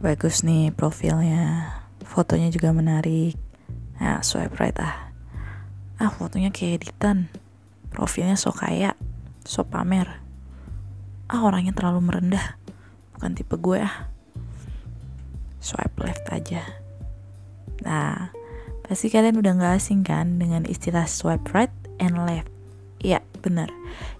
bagus 0.00 0.40
nih 0.40 0.72
profilnya. 0.72 1.76
Fotonya 2.08 2.48
juga 2.48 2.72
menarik. 2.72 3.36
Nah 4.00 4.24
swipe 4.24 4.56
right 4.56 4.74
ah. 4.80 5.12
Ah 6.00 6.08
fotonya 6.08 6.48
kayak 6.48 6.80
editan. 6.80 7.28
Profilnya 7.92 8.40
so 8.40 8.48
kaya 8.48 8.96
so 9.44 9.68
pamer. 9.68 10.24
Ah 11.28 11.44
orangnya 11.44 11.76
terlalu 11.76 12.00
merendah. 12.00 12.56
Bukan 13.12 13.36
tipe 13.36 13.60
gue 13.60 13.84
ah. 13.84 14.08
Swipe 15.60 16.00
left 16.00 16.24
aja. 16.32 16.64
Nah 17.84 18.32
pasti 18.88 19.12
kalian 19.12 19.36
udah 19.36 19.52
gak 19.54 19.76
asing 19.78 20.00
kan 20.00 20.40
dengan 20.40 20.64
istilah 20.64 21.04
swipe 21.04 21.52
right 21.52 21.70
and 22.00 22.16
left? 22.24 22.48
Iya, 23.00 23.24
benar. 23.40 23.68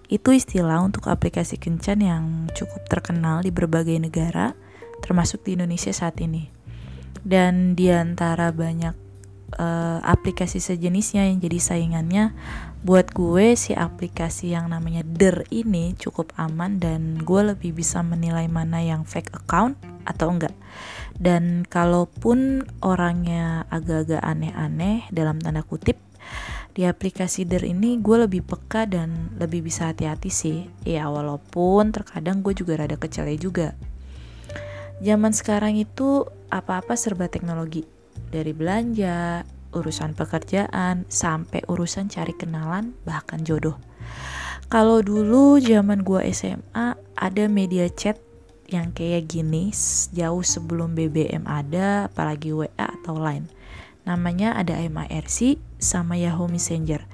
Itu 0.09 0.33
istilah 0.33 0.81
untuk 0.81 1.09
aplikasi 1.09 1.57
kencan 1.57 2.01
yang 2.01 2.23
cukup 2.57 2.85
terkenal 2.89 3.45
di 3.45 3.53
berbagai 3.53 3.93
negara, 4.01 4.57
termasuk 5.01 5.43
di 5.43 5.57
Indonesia 5.57 5.91
saat 5.91 6.21
ini. 6.21 6.47
Dan 7.21 7.77
di 7.77 7.91
antara 7.93 8.49
banyak 8.49 8.95
uh, 9.57 9.99
aplikasi 10.05 10.63
sejenisnya 10.63 11.27
yang 11.27 11.43
jadi 11.43 11.59
saingannya, 11.59 12.25
buat 12.81 13.13
gue 13.13 13.53
si 13.53 13.77
aplikasi 13.77 14.57
yang 14.57 14.73
namanya 14.73 15.05
Der 15.05 15.45
ini 15.53 15.93
cukup 15.99 16.33
aman 16.39 16.81
dan 16.81 17.21
gue 17.21 17.41
lebih 17.53 17.77
bisa 17.77 18.01
menilai 18.01 18.49
mana 18.49 18.81
yang 18.81 19.05
fake 19.05 19.33
account 19.37 19.77
atau 20.07 20.33
enggak. 20.33 20.55
Dan 21.21 21.67
kalaupun 21.69 22.65
orangnya 22.81 23.69
agak-agak 23.69 24.25
aneh-aneh 24.25 25.05
dalam 25.13 25.37
tanda 25.37 25.61
kutip, 25.61 26.01
di 26.71 26.87
aplikasi 26.87 27.43
Der 27.45 27.67
ini 27.67 27.99
gue 27.99 28.25
lebih 28.25 28.41
peka 28.47 28.87
dan 28.89 29.35
lebih 29.37 29.61
bisa 29.67 29.91
hati-hati 29.91 30.31
sih. 30.33 30.59
Ya 30.87 31.05
walaupun 31.11 31.93
terkadang 31.93 32.41
gue 32.41 32.55
juga 32.57 32.81
rada 32.81 32.97
kecele 32.97 33.37
juga. 33.37 33.77
Zaman 35.01 35.33
sekarang 35.33 35.81
itu 35.81 36.29
apa-apa 36.53 36.93
serba 36.93 37.25
teknologi. 37.25 37.89
Dari 38.29 38.53
belanja, 38.53 39.41
urusan 39.73 40.13
pekerjaan, 40.13 41.09
sampai 41.09 41.65
urusan 41.65 42.05
cari 42.05 42.37
kenalan, 42.37 42.93
bahkan 43.01 43.41
jodoh. 43.41 43.81
Kalau 44.69 45.01
dulu 45.01 45.57
zaman 45.57 46.05
gue 46.05 46.21
SMA 46.29 46.95
ada 47.17 47.43
media 47.49 47.89
chat 47.89 48.21
yang 48.69 48.93
kayak 48.93 49.25
gini 49.25 49.73
jauh 50.13 50.45
sebelum 50.45 50.93
BBM 50.93 51.49
ada, 51.49 52.05
apalagi 52.07 52.53
WA 52.53 52.69
atau 52.77 53.17
Line 53.17 53.49
namanya 54.01 54.57
ada 54.57 54.81
MIRC 54.81 55.61
sama 55.77 56.17
Yahoo 56.17 56.49
Messenger. 56.49 57.05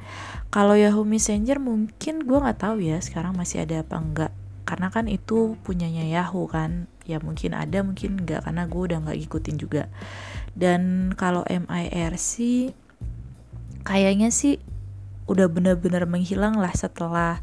Kalau 0.47 0.79
Yahoo 0.79 1.03
Messenger 1.03 1.59
mungkin 1.59 2.23
gue 2.23 2.37
nggak 2.39 2.63
tahu 2.63 2.79
ya 2.79 2.97
sekarang 3.03 3.35
masih 3.35 3.67
ada 3.67 3.83
apa 3.83 3.99
enggak 3.99 4.31
karena 4.67 4.91
kan 4.91 5.07
itu 5.07 5.55
punyanya 5.63 6.03
Yahoo 6.03 6.51
kan. 6.51 6.91
Ya 7.07 7.23
mungkin 7.23 7.55
ada 7.55 7.79
mungkin 7.87 8.19
enggak 8.19 8.43
karena 8.43 8.67
gue 8.67 8.81
udah 8.91 8.97
nggak 9.07 9.19
ikutin 9.31 9.55
juga. 9.55 9.87
Dan 10.51 11.13
kalau 11.15 11.47
MIRC 11.47 12.31
kayaknya 13.87 14.27
sih 14.27 14.59
udah 15.31 15.47
bener-bener 15.47 16.03
menghilang 16.03 16.59
lah 16.59 16.75
setelah 16.75 17.39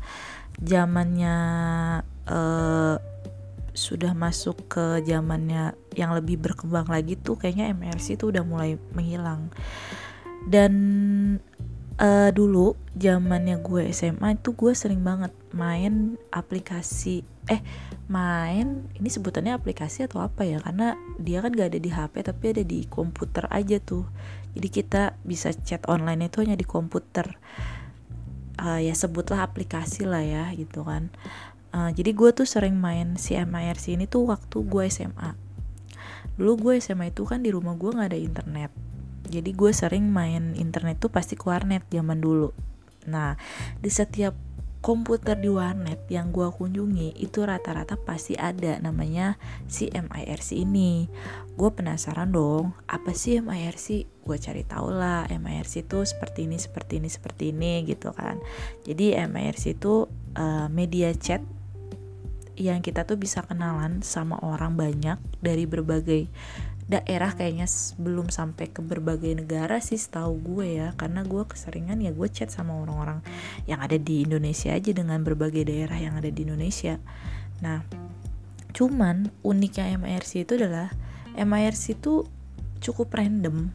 zamannya 0.61 1.37
uh, 2.29 2.97
sudah 3.75 4.13
masuk 4.15 4.71
ke 4.71 4.85
zamannya 5.03 5.75
yang 5.99 6.15
lebih 6.15 6.39
berkembang 6.39 6.87
lagi 6.87 7.19
tuh 7.19 7.35
kayaknya 7.35 7.75
MRC 7.75 8.21
tuh 8.21 8.31
udah 8.31 8.45
mulai 8.45 8.77
menghilang. 8.93 9.49
Dan 10.45 10.73
uh, 11.99 12.31
dulu 12.31 12.75
zamannya 12.95 13.59
gue 13.63 13.91
SMA 13.91 14.39
itu 14.39 14.55
gue 14.55 14.73
sering 14.75 15.03
banget 15.03 15.35
main 15.51 16.19
aplikasi 16.31 17.27
eh 17.45 17.61
main 18.09 18.89
ini 18.97 19.09
sebutannya 19.13 19.53
aplikasi 19.53 20.09
atau 20.09 20.25
apa 20.25 20.49
ya? 20.49 20.63
Karena 20.63 20.97
dia 21.21 21.45
kan 21.45 21.53
gak 21.53 21.75
ada 21.75 21.81
di 21.81 21.91
HP 21.93 22.15
tapi 22.25 22.45
ada 22.57 22.65
di 22.65 22.89
komputer 22.89 23.45
aja 23.53 23.77
tuh. 23.83 24.09
Jadi 24.55 24.69
kita 24.71 25.19
bisa 25.27 25.51
chat 25.53 25.83
online 25.91 26.31
itu 26.31 26.41
hanya 26.41 26.57
di 26.57 26.65
komputer. 26.65 27.37
Uh, 28.55 28.79
ya 28.79 28.95
sebutlah 28.95 29.43
aplikasi 29.43 30.07
lah 30.07 30.23
ya 30.23 30.49
gitu 30.55 30.87
kan. 30.87 31.11
Uh, 31.75 31.91
jadi 31.91 32.15
gue 32.15 32.31
tuh 32.31 32.47
sering 32.47 32.79
main 32.79 33.19
si 33.19 33.35
MIRC 33.35 33.99
ini 33.99 34.07
tuh 34.07 34.31
waktu 34.31 34.63
gue 34.63 34.87
SMA 34.87 35.35
dulu 36.35 36.71
gue 36.71 36.75
SMA 36.83 37.15
itu 37.15 37.23
kan 37.23 37.43
di 37.43 37.55
rumah 37.55 37.79
gue 37.79 37.95
nggak 37.95 38.11
ada 38.11 38.19
internet 38.19 38.71
jadi 39.29 39.51
gue 39.51 39.73
sering 39.73 40.09
main 40.09 40.53
internet 40.57 41.01
tuh 41.01 41.11
pasti 41.13 41.35
ke 41.35 41.49
warnet 41.49 41.85
zaman 41.89 42.21
dulu. 42.21 42.53
Nah 43.09 43.37
di 43.81 43.91
setiap 43.93 44.37
komputer 44.85 45.41
di 45.41 45.49
warnet 45.49 46.05
yang 46.13 46.29
gue 46.29 46.45
kunjungi 46.53 47.17
itu 47.17 47.41
rata-rata 47.41 47.97
pasti 47.97 48.37
ada 48.37 48.77
namanya 48.85 49.41
si 49.65 49.89
MIRC 49.89 50.61
ini. 50.61 51.09
Gue 51.57 51.73
penasaran 51.73 52.37
dong 52.37 52.77
apa 52.85 53.17
sih 53.17 53.41
MIRC 53.41 54.05
gue 54.29 54.37
cari 54.37 54.61
tahu 54.69 54.93
lah 54.93 55.25
MIRC 55.33 55.89
itu 55.89 56.05
seperti 56.05 56.45
ini 56.45 56.61
seperti 56.61 57.01
ini 57.01 57.09
seperti 57.09 57.45
ini 57.57 57.89
gitu 57.89 58.13
kan. 58.13 58.37
Jadi 58.85 59.17
MIRC 59.17 59.81
itu 59.81 60.05
uh, 60.37 60.69
media 60.69 61.17
chat 61.17 61.41
yang 62.55 62.85
kita 62.85 63.03
tuh 63.03 63.19
bisa 63.19 63.43
kenalan 63.43 64.05
sama 64.05 64.39
orang 64.45 64.79
banyak 64.79 65.19
dari 65.43 65.67
berbagai 65.67 66.31
daerah 66.85 67.33
kayaknya 67.33 67.65
belum 67.97 68.29
sampai 68.29 68.69
ke 68.69 68.85
berbagai 68.85 69.33
negara 69.41 69.81
sih 69.81 69.97
setahu 69.97 70.37
gue 70.41 70.81
ya. 70.81 70.89
Karena 70.97 71.25
gue 71.25 71.43
keseringan 71.45 72.01
ya 72.01 72.13
gue 72.13 72.29
chat 72.29 72.53
sama 72.53 72.77
orang-orang 72.77 73.25
yang 73.65 73.81
ada 73.81 73.97
di 73.97 74.25
Indonesia 74.25 74.73
aja 74.73 74.91
dengan 74.93 75.25
berbagai 75.25 75.69
daerah 75.69 75.97
yang 75.97 76.15
ada 76.21 76.29
di 76.29 76.45
Indonesia. 76.45 77.01
Nah 77.65 77.85
cuman 78.75 79.31
uniknya 79.47 79.95
MIRC 80.03 80.45
itu 80.45 80.59
adalah 80.59 80.91
MIRC 81.39 81.95
itu 81.95 82.27
cukup 82.83 83.15
random 83.15 83.73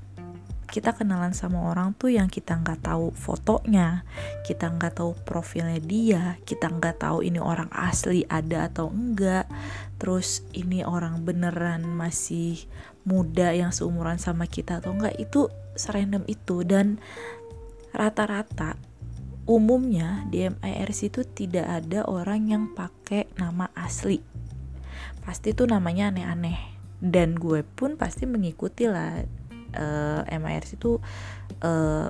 kita 0.70 0.94
kenalan 0.94 1.34
sama 1.34 1.74
orang 1.74 1.98
tuh 1.98 2.14
yang 2.14 2.30
kita 2.30 2.54
nggak 2.54 2.86
tahu 2.86 3.10
fotonya, 3.18 4.06
kita 4.46 4.70
nggak 4.70 5.02
tahu 5.02 5.18
profilnya 5.26 5.82
dia, 5.82 6.38
kita 6.46 6.70
nggak 6.70 7.02
tahu 7.02 7.26
ini 7.26 7.42
orang 7.42 7.68
asli 7.74 8.22
ada 8.30 8.70
atau 8.70 8.94
enggak, 8.94 9.50
terus 9.98 10.46
ini 10.54 10.86
orang 10.86 11.26
beneran 11.26 11.90
masih 11.90 12.62
muda 13.02 13.50
yang 13.50 13.74
seumuran 13.74 14.22
sama 14.22 14.46
kita 14.46 14.78
atau 14.78 14.94
enggak 14.94 15.18
itu 15.18 15.50
serandom 15.74 16.22
itu. 16.30 16.62
Dan 16.62 17.02
rata-rata 17.90 18.78
umumnya 19.50 20.30
di 20.30 20.46
MIRC 20.46 21.10
itu 21.10 21.22
tidak 21.26 21.66
ada 21.66 22.06
orang 22.06 22.54
yang 22.54 22.64
pakai 22.78 23.26
nama 23.42 23.74
asli. 23.74 24.22
Pasti 25.26 25.58
tuh 25.58 25.66
namanya 25.66 26.14
aneh-aneh. 26.14 26.78
Dan 27.00 27.40
gue 27.40 27.64
pun 27.64 27.96
pasti 27.96 28.28
mengikuti 28.28 28.84
lah 28.84 29.24
uh, 29.76 30.22
eh, 30.26 30.40
MIRC 30.40 30.80
itu 30.80 30.98
uh, 31.62 32.10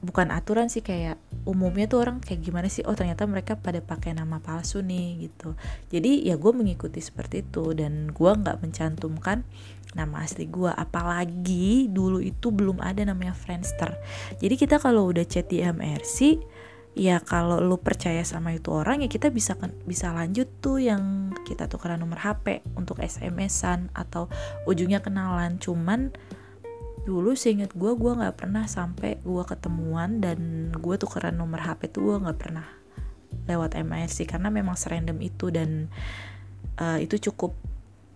bukan 0.00 0.32
aturan 0.32 0.72
sih 0.72 0.80
kayak 0.80 1.20
umumnya 1.44 1.84
tuh 1.84 2.00
orang 2.00 2.24
kayak 2.24 2.40
gimana 2.40 2.72
sih 2.72 2.80
oh 2.88 2.96
ternyata 2.96 3.28
mereka 3.28 3.60
pada 3.60 3.84
pakai 3.84 4.16
nama 4.16 4.40
palsu 4.40 4.80
nih 4.80 5.28
gitu. 5.28 5.52
Jadi 5.92 6.24
ya 6.24 6.40
gue 6.40 6.52
mengikuti 6.56 7.04
seperti 7.04 7.44
itu 7.44 7.76
dan 7.76 8.08
gue 8.08 8.30
nggak 8.32 8.64
mencantumkan 8.64 9.44
nama 9.92 10.22
asli 10.24 10.46
gue 10.46 10.70
apalagi 10.70 11.90
dulu 11.90 12.22
itu 12.22 12.48
belum 12.48 12.80
ada 12.80 13.04
namanya 13.04 13.36
Friendster. 13.36 13.92
Jadi 14.40 14.54
kita 14.56 14.80
kalau 14.80 15.12
udah 15.12 15.24
chat 15.28 15.52
di 15.52 15.60
MRC 15.60 16.40
ya 16.98 17.22
kalau 17.22 17.62
lu 17.62 17.78
percaya 17.78 18.26
sama 18.26 18.50
itu 18.56 18.74
orang 18.74 19.06
ya 19.06 19.08
kita 19.08 19.30
bisa 19.30 19.54
bisa 19.86 20.10
lanjut 20.10 20.50
tuh 20.58 20.82
yang 20.82 21.30
kita 21.46 21.70
tukeran 21.70 22.02
nomor 22.02 22.18
HP 22.18 22.66
untuk 22.74 22.98
SMS-an 22.98 23.92
atau 23.92 24.32
ujungnya 24.64 25.04
kenalan. 25.04 25.60
Cuman 25.60 26.10
dulu 27.08 27.32
seinget 27.32 27.72
gue 27.72 27.92
gue 27.96 28.12
nggak 28.12 28.36
pernah 28.36 28.68
sampai 28.68 29.18
gue 29.24 29.44
ketemuan 29.48 30.20
dan 30.20 30.70
gue 30.74 30.94
tukeran 31.00 31.36
nomor 31.36 31.64
hp 31.64 31.88
tuh 31.88 32.02
gue 32.12 32.16
nggak 32.28 32.38
pernah 32.38 32.66
lewat 33.48 33.78
MIRC 33.78 34.30
karena 34.30 34.50
memang 34.52 34.76
serandom 34.78 35.18
itu 35.22 35.50
dan 35.50 35.90
uh, 36.78 36.98
itu 36.98 37.30
cukup 37.30 37.56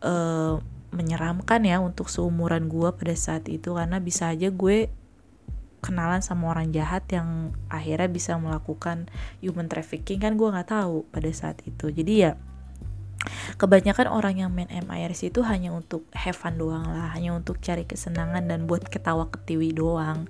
uh, 0.05 0.59
menyeramkan 0.94 1.67
ya 1.67 1.82
untuk 1.82 2.06
seumuran 2.06 2.70
gue 2.70 2.91
pada 2.94 3.14
saat 3.19 3.50
itu 3.50 3.75
karena 3.75 3.99
bisa 3.99 4.31
aja 4.31 4.50
gue 4.50 4.91
kenalan 5.82 6.25
sama 6.25 6.55
orang 6.55 6.73
jahat 6.73 7.05
yang 7.12 7.53
akhirnya 7.69 8.09
bisa 8.09 8.38
melakukan 8.41 9.11
human 9.44 9.69
trafficking 9.69 10.23
kan 10.23 10.41
gue 10.41 10.49
nggak 10.49 10.73
tahu 10.73 11.05
pada 11.12 11.29
saat 11.35 11.61
itu. 11.69 11.93
Jadi 11.93 12.25
ya 12.25 12.41
kebanyakan 13.56 14.11
orang 14.11 14.35
yang 14.41 14.50
main 14.53 14.69
MIRC 14.69 15.32
itu 15.32 15.41
hanya 15.44 15.73
untuk 15.73 16.05
have 16.12 16.37
fun 16.37 16.61
doang 16.61 16.85
lah 16.85 17.15
hanya 17.17 17.32
untuk 17.32 17.61
cari 17.61 17.88
kesenangan 17.88 18.47
dan 18.49 18.69
buat 18.69 18.87
ketawa 18.88 19.29
ketiwi 19.32 19.73
doang. 19.75 20.29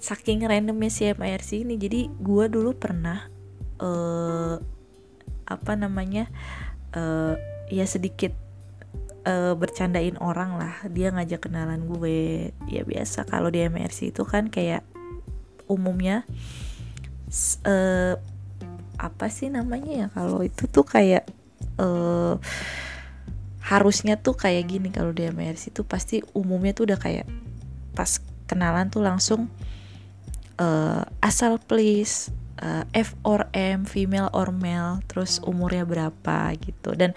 Saking 0.00 0.46
randomnya 0.48 0.88
si 0.88 1.06
MIRC 1.08 1.66
ini 1.66 1.74
jadi 1.76 2.08
gue 2.08 2.44
dulu 2.48 2.72
pernah 2.74 3.28
uh, 3.82 4.56
apa 5.50 5.72
namanya 5.74 6.30
uh, 6.94 7.34
ya 7.68 7.84
sedikit 7.84 8.32
uh, 9.28 9.52
bercandain 9.54 10.16
orang 10.18 10.56
lah. 10.56 10.74
Dia 10.88 11.12
ngajak 11.12 11.50
kenalan 11.50 11.86
gue. 11.86 12.50
Ya 12.70 12.82
biasa 12.86 13.28
kalau 13.28 13.52
di 13.52 13.60
MIRC 13.66 14.14
itu 14.14 14.22
kan 14.24 14.48
kayak 14.48 14.86
umumnya 15.70 16.26
uh, 17.62 18.18
apa 19.00 19.26
sih 19.32 19.48
namanya 19.48 19.92
ya 19.96 20.06
kalau 20.12 20.44
itu 20.44 20.68
tuh 20.68 20.84
kayak 20.84 21.24
uh, 21.80 22.36
harusnya 23.64 24.20
tuh 24.20 24.36
kayak 24.36 24.68
gini 24.68 24.88
kalau 24.92 25.14
di 25.14 25.30
MIRC 25.30 25.72
itu 25.72 25.82
pasti 25.86 26.20
umumnya 26.36 26.76
tuh 26.76 26.90
udah 26.90 26.98
kayak 26.98 27.26
pas 27.94 28.20
kenalan 28.50 28.90
tuh 28.90 29.00
langsung 29.00 29.46
uh, 30.58 31.06
asal 31.22 31.62
please 31.62 32.34
uh, 32.60 32.84
F 32.92 33.16
or 33.24 33.48
M, 33.56 33.86
female 33.88 34.28
or 34.36 34.52
male, 34.52 35.00
terus 35.08 35.38
umurnya 35.42 35.86
berapa 35.86 36.52
gitu. 36.60 36.92
Dan 36.98 37.16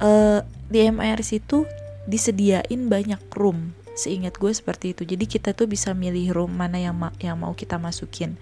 uh, 0.00 0.44
di 0.70 0.86
MIRC 0.86 1.42
itu 1.42 1.64
disediain 2.06 2.86
banyak 2.86 3.18
room 3.34 3.74
seingat 3.96 4.36
gue 4.36 4.52
seperti 4.52 4.92
itu. 4.92 5.08
Jadi 5.08 5.24
kita 5.24 5.56
tuh 5.56 5.64
bisa 5.64 5.96
milih 5.96 6.36
room 6.36 6.52
mana 6.52 6.76
yang 6.76 6.92
ma 6.92 7.08
yang 7.18 7.40
mau 7.40 7.56
kita 7.56 7.80
masukin. 7.80 8.36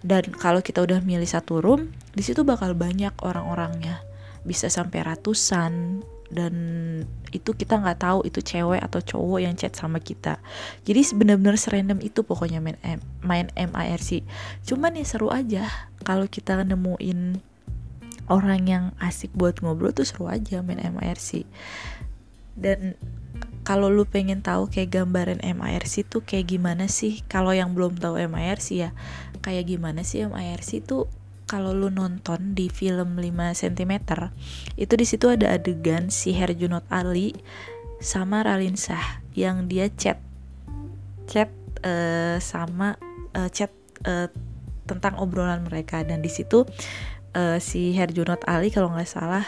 Dan 0.00 0.30
kalau 0.30 0.62
kita 0.62 0.80
udah 0.80 1.02
milih 1.02 1.26
satu 1.26 1.58
room 1.58 1.90
di 2.14 2.22
situ 2.22 2.46
bakal 2.46 2.78
banyak 2.78 3.12
orang-orangnya 3.18 4.06
bisa 4.44 4.68
sampai 4.72 5.04
ratusan. 5.04 6.04
Dan 6.30 6.54
itu 7.34 7.58
kita 7.58 7.82
nggak 7.82 8.06
tahu 8.06 8.22
itu 8.22 8.38
cewek 8.38 8.78
atau 8.78 9.02
cowok 9.02 9.38
yang 9.42 9.58
chat 9.58 9.74
sama 9.74 9.98
kita. 9.98 10.38
Jadi 10.86 11.02
bener-bener 11.18 11.58
serandom 11.58 11.98
itu 11.98 12.22
pokoknya 12.22 12.62
main 12.62 12.78
M, 12.86 13.02
main 13.26 13.50
MIRC 13.58 14.22
cuman 14.62 14.94
ya 14.94 15.04
seru 15.04 15.28
aja 15.34 15.66
kalau 16.06 16.30
kita 16.30 16.62
nemuin 16.62 17.42
orang 18.30 18.62
yang 18.70 18.84
asik 19.02 19.34
buat 19.34 19.58
ngobrol 19.58 19.90
tuh 19.90 20.06
seru 20.06 20.30
aja 20.30 20.62
main 20.62 20.78
MIRC 20.78 21.50
dan 22.54 22.94
kalau 23.60 23.92
lu 23.92 24.08
pengen 24.08 24.40
tahu 24.40 24.66
kayak 24.72 25.00
gambaran 25.00 25.40
MIRC 25.44 26.08
tuh 26.08 26.24
kayak 26.24 26.56
gimana 26.56 26.88
sih? 26.88 27.20
Kalau 27.28 27.52
yang 27.52 27.76
belum 27.76 28.00
tahu 28.00 28.16
MIRC 28.16 28.66
ya 28.72 28.90
kayak 29.44 29.68
gimana 29.68 30.04
sih 30.04 30.24
MIRC 30.24 30.84
tuh 30.84 31.08
kalau 31.50 31.74
lu 31.74 31.90
nonton 31.90 32.54
di 32.54 32.70
film 32.70 33.18
5 33.18 33.26
cm 33.58 33.92
itu 34.78 34.94
di 34.94 35.02
situ 35.02 35.26
ada 35.26 35.58
adegan 35.58 36.06
si 36.06 36.30
Herjunot 36.30 36.86
Ali 36.86 37.34
sama 37.98 38.46
Ralin 38.46 38.78
Shah 38.78 39.18
yang 39.34 39.66
dia 39.66 39.90
chat 39.90 40.22
chat 41.26 41.50
uh, 41.82 42.38
sama 42.38 42.94
uh, 43.34 43.50
chat 43.50 43.74
uh, 44.06 44.30
tentang 44.86 45.18
obrolan 45.18 45.66
mereka. 45.66 46.06
Dan 46.06 46.22
di 46.22 46.30
situ 46.30 46.62
uh, 47.34 47.58
si 47.58 47.98
Herjunot 47.98 48.46
Ali 48.46 48.70
kalau 48.70 48.94
nggak 48.94 49.10
salah 49.10 49.46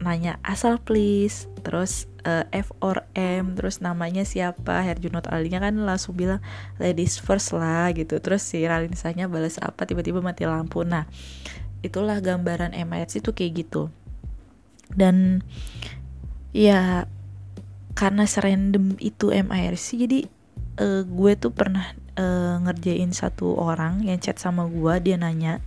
nanya 0.00 0.38
asal 0.46 0.80
please. 0.80 1.48
Terus 1.66 2.06
uh, 2.22 2.46
F 2.54 2.70
or 2.78 3.04
M 3.16 3.58
terus 3.58 3.82
namanya 3.82 4.22
siapa? 4.22 4.82
Herjunot 4.84 5.26
Alinya 5.28 5.62
kan 5.62 5.74
langsung 5.82 6.14
bilang 6.14 6.42
ladies 6.78 7.18
first 7.18 7.52
lah 7.56 7.90
gitu. 7.92 8.18
Terus 8.20 8.44
si 8.44 8.62
Ralinsanya 8.64 9.26
balas 9.26 9.58
apa? 9.58 9.84
Tiba-tiba 9.88 10.22
mati 10.22 10.44
lampu. 10.46 10.82
Nah 10.86 11.08
itulah 11.80 12.18
gambaran 12.18 12.74
MIRC 12.74 13.22
itu 13.24 13.30
kayak 13.32 13.52
gitu. 13.66 13.92
Dan 14.92 15.42
ya 16.54 17.10
karena 17.96 18.28
serandom 18.28 18.94
itu 19.00 19.32
MIRC 19.32 19.86
jadi 20.04 20.20
uh, 20.80 21.02
gue 21.04 21.32
tuh 21.40 21.52
pernah 21.52 21.96
uh, 22.20 22.60
ngerjain 22.64 23.12
satu 23.12 23.56
orang 23.56 24.04
yang 24.04 24.20
chat 24.20 24.36
sama 24.36 24.68
gue 24.68 24.94
dia 25.00 25.16
nanya 25.16 25.64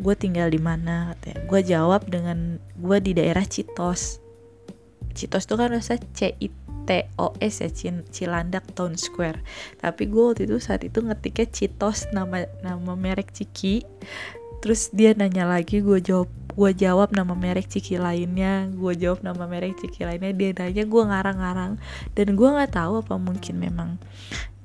gue 0.00 0.14
tinggal 0.18 0.50
di 0.50 0.58
mana? 0.58 1.14
katanya. 1.14 1.38
Gue 1.46 1.60
jawab 1.62 2.06
dengan 2.10 2.58
gue 2.78 2.98
di 2.98 3.12
daerah 3.14 3.46
Citos. 3.46 4.18
Citos 5.14 5.46
tuh 5.46 5.54
kan 5.54 5.70
rasa 5.70 5.98
C 6.14 6.34
I 6.42 6.48
T 6.84 7.08
O 7.16 7.32
S 7.40 7.64
ya 7.64 7.70
Cilandak 8.10 8.66
Town 8.76 8.98
Square. 8.98 9.40
Tapi 9.80 10.10
gue 10.10 10.22
waktu 10.22 10.44
itu 10.50 10.58
saat 10.60 10.84
itu 10.84 11.00
ngetiknya 11.00 11.46
Citos 11.48 12.10
nama 12.10 12.44
nama 12.60 12.92
merek 12.98 13.32
ciki. 13.32 13.86
Terus 14.60 14.90
dia 14.92 15.12
nanya 15.14 15.44
lagi 15.44 15.80
gue 15.80 16.00
jawab 16.00 16.28
gue 16.54 16.70
jawab 16.70 17.10
nama 17.10 17.34
merek 17.34 17.66
ciki 17.66 17.98
lainnya 17.98 18.70
gue 18.70 18.94
jawab 18.94 19.22
nama 19.22 19.46
merek 19.46 19.78
ciki 19.80 20.04
lainnya. 20.04 20.34
Dia 20.34 20.50
nanya 20.58 20.84
gue 20.84 21.02
ngarang-ngarang. 21.06 21.72
Dan 22.12 22.26
gue 22.34 22.48
nggak 22.50 22.74
tahu 22.74 23.00
apa 23.00 23.14
mungkin 23.16 23.54
memang 23.62 23.90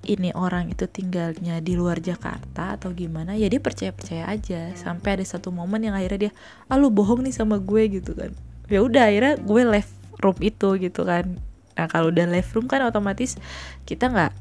ini 0.10 0.34
orang 0.34 0.74
itu 0.74 0.90
tinggalnya 0.90 1.62
di 1.62 1.78
luar 1.78 2.02
Jakarta 2.02 2.74
atau 2.74 2.90
gimana 2.92 3.38
ya 3.38 3.46
dia 3.46 3.62
percaya 3.62 3.94
percaya 3.94 4.26
aja. 4.26 4.74
Sampai 4.74 5.22
ada 5.22 5.26
satu 5.26 5.54
momen 5.54 5.86
yang 5.86 5.94
akhirnya 5.94 6.30
dia 6.30 6.32
ah 6.66 6.78
lu 6.82 6.90
bohong 6.90 7.22
nih 7.22 7.36
sama 7.36 7.62
gue 7.62 8.02
gitu 8.02 8.18
kan. 8.18 8.34
Ya 8.66 8.82
udah 8.82 9.08
akhirnya 9.14 9.34
gue 9.38 9.62
left 9.66 9.94
room 10.18 10.38
itu 10.42 10.70
gitu 10.82 11.02
kan. 11.06 11.38
Nah 11.78 11.88
kalau 11.88 12.10
udah 12.10 12.26
left 12.26 12.52
room 12.58 12.66
kan 12.66 12.82
otomatis 12.82 13.38
kita 13.86 14.10
nggak 14.10 14.34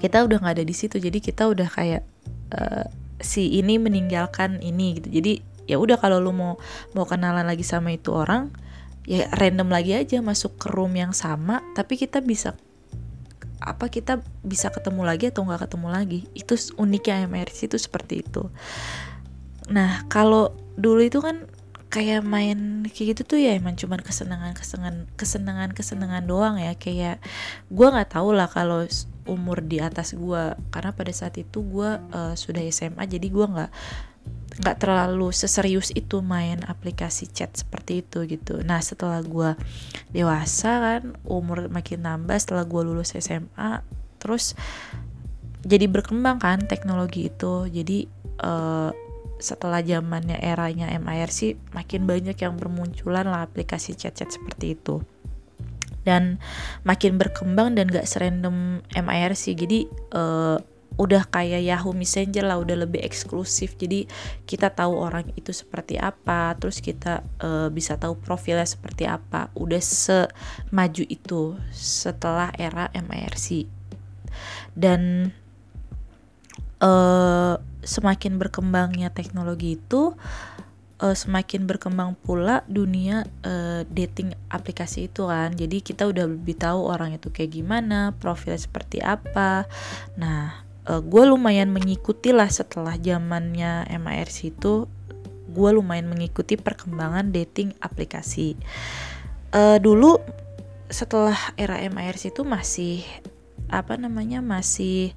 kita 0.00 0.24
udah 0.24 0.36
nggak 0.40 0.54
ada 0.60 0.64
di 0.64 0.74
situ. 0.74 0.96
Jadi 0.96 1.20
kita 1.20 1.44
udah 1.44 1.68
kayak 1.68 2.02
uh, 2.56 2.88
si 3.20 3.60
ini 3.60 3.76
meninggalkan 3.76 4.64
ini 4.64 4.98
gitu. 4.98 5.08
Jadi 5.20 5.32
ya 5.68 5.76
udah 5.76 6.00
kalau 6.00 6.20
lu 6.20 6.32
mau 6.32 6.56
mau 6.96 7.04
kenalan 7.04 7.44
lagi 7.44 7.64
sama 7.64 7.92
itu 7.92 8.12
orang 8.12 8.52
ya 9.04 9.28
random 9.36 9.68
lagi 9.68 9.92
aja 9.96 10.24
masuk 10.24 10.56
ke 10.56 10.72
room 10.72 10.96
yang 10.96 11.12
sama 11.12 11.60
tapi 11.76 12.00
kita 12.00 12.24
bisa 12.24 12.56
apa 13.60 13.90
kita 13.90 14.22
bisa 14.42 14.70
ketemu 14.70 15.02
lagi 15.06 15.30
atau 15.30 15.46
nggak 15.46 15.68
ketemu 15.68 15.88
lagi. 15.90 16.20
Itu 16.32 16.54
uniknya 16.78 17.26
MRC 17.28 17.70
itu 17.70 17.78
seperti 17.78 18.24
itu. 18.26 18.48
Nah 19.70 20.04
kalau 20.10 20.54
dulu 20.74 21.00
itu 21.04 21.22
kan 21.22 21.46
kayak 21.92 22.26
main 22.26 22.82
kayak 22.90 23.14
gitu 23.14 23.22
tuh 23.22 23.38
ya 23.38 23.54
emang 23.54 23.78
cuman 23.78 24.02
kesenangan 24.02 24.50
kesenangan 24.58 25.06
kesenangan 25.14 25.70
kesenangan 25.72 26.24
doang 26.26 26.56
ya. 26.58 26.74
Kayak 26.74 27.22
gue 27.70 27.86
nggak 27.86 28.14
tahu 28.14 28.34
lah 28.34 28.50
kalau 28.50 28.84
umur 29.24 29.64
di 29.64 29.80
atas 29.80 30.12
gue 30.12 30.42
karena 30.68 30.90
pada 30.92 31.12
saat 31.12 31.34
itu 31.40 31.64
gue 31.64 31.90
uh, 32.12 32.34
sudah 32.36 32.60
SMA 32.68 33.08
jadi 33.08 33.24
gue 33.24 33.46
nggak 33.48 33.70
nggak 34.54 34.78
terlalu 34.78 35.34
seserius 35.34 35.90
itu 35.98 36.22
main 36.22 36.62
aplikasi 36.62 37.26
chat 37.26 37.50
seperti 37.54 38.06
itu 38.06 38.22
gitu. 38.30 38.62
Nah 38.62 38.78
setelah 38.78 39.18
gue 39.22 39.58
dewasa 40.14 40.78
kan 40.78 41.02
umur 41.26 41.66
makin 41.66 42.06
nambah 42.06 42.38
setelah 42.38 42.62
gue 42.62 42.82
lulus 42.86 43.18
SMA 43.18 43.82
terus 44.22 44.54
jadi 45.64 45.90
berkembang 45.90 46.38
kan 46.38 46.62
teknologi 46.70 47.32
itu. 47.32 47.66
Jadi 47.66 48.06
uh, 48.44 48.92
setelah 49.42 49.82
zamannya 49.82 50.38
eranya 50.38 50.92
MIRC 50.94 51.74
makin 51.74 52.06
banyak 52.06 52.36
yang 52.38 52.54
bermunculan 52.54 53.26
lah 53.26 53.42
aplikasi 53.42 53.98
chat-chat 53.98 54.30
seperti 54.30 54.78
itu. 54.78 55.02
Dan 56.04 56.36
makin 56.84 57.16
berkembang 57.16 57.74
dan 57.74 57.88
gak 57.88 58.04
serandom 58.04 58.84
MIRC 58.92 59.56
jadi 59.56 59.88
uh, 60.12 60.60
udah 60.94 61.26
kayak 61.26 61.66
Yahoo 61.66 61.90
Messenger 61.90 62.46
lah 62.46 62.58
udah 62.62 62.86
lebih 62.86 63.02
eksklusif. 63.02 63.74
Jadi 63.74 64.06
kita 64.46 64.70
tahu 64.70 64.94
orang 64.94 65.30
itu 65.34 65.50
seperti 65.50 65.98
apa 65.98 66.54
terus 66.54 66.78
kita 66.78 67.26
uh, 67.42 67.68
bisa 67.70 67.98
tahu 67.98 68.14
profilnya 68.18 68.66
seperti 68.66 69.08
apa. 69.08 69.50
Udah 69.58 69.82
semaju 69.82 71.04
itu 71.06 71.58
setelah 71.74 72.54
era 72.54 72.90
MIRC 72.94 73.66
dan 74.74 75.30
uh, 76.82 77.58
semakin 77.84 78.40
berkembangnya 78.40 79.12
teknologi 79.12 79.78
itu 79.78 80.16
uh, 81.04 81.16
semakin 81.16 81.68
berkembang 81.68 82.16
pula 82.16 82.64
dunia 82.66 83.28
uh, 83.44 83.82
dating 83.90 84.32
aplikasi 84.48 85.12
itu 85.12 85.28
kan. 85.28 85.52
Jadi 85.54 85.84
kita 85.84 86.08
udah 86.08 86.24
lebih 86.28 86.56
tahu 86.56 86.86
orang 86.86 87.16
itu 87.16 87.28
kayak 87.28 87.54
gimana 87.54 88.16
profil 88.16 88.56
seperti 88.56 89.04
apa. 89.04 89.68
Nah 90.16 90.63
uh, 90.88 91.02
gue 91.02 91.24
lumayan 91.26 91.70
mengikuti 91.70 92.30
lah 92.32 92.48
setelah 92.48 92.96
zamannya 92.96 93.88
MIRC 93.88 94.56
itu 94.56 94.88
gue 95.54 95.70
lumayan 95.70 96.10
mengikuti 96.10 96.58
perkembangan 96.58 97.30
dating 97.30 97.76
aplikasi. 97.78 98.58
Uh, 99.54 99.78
dulu 99.78 100.18
setelah 100.90 101.36
era 101.54 101.78
MIRC 101.78 102.34
itu 102.34 102.42
masih 102.42 103.06
apa 103.70 103.96
namanya 103.96 104.44
masih 104.44 105.16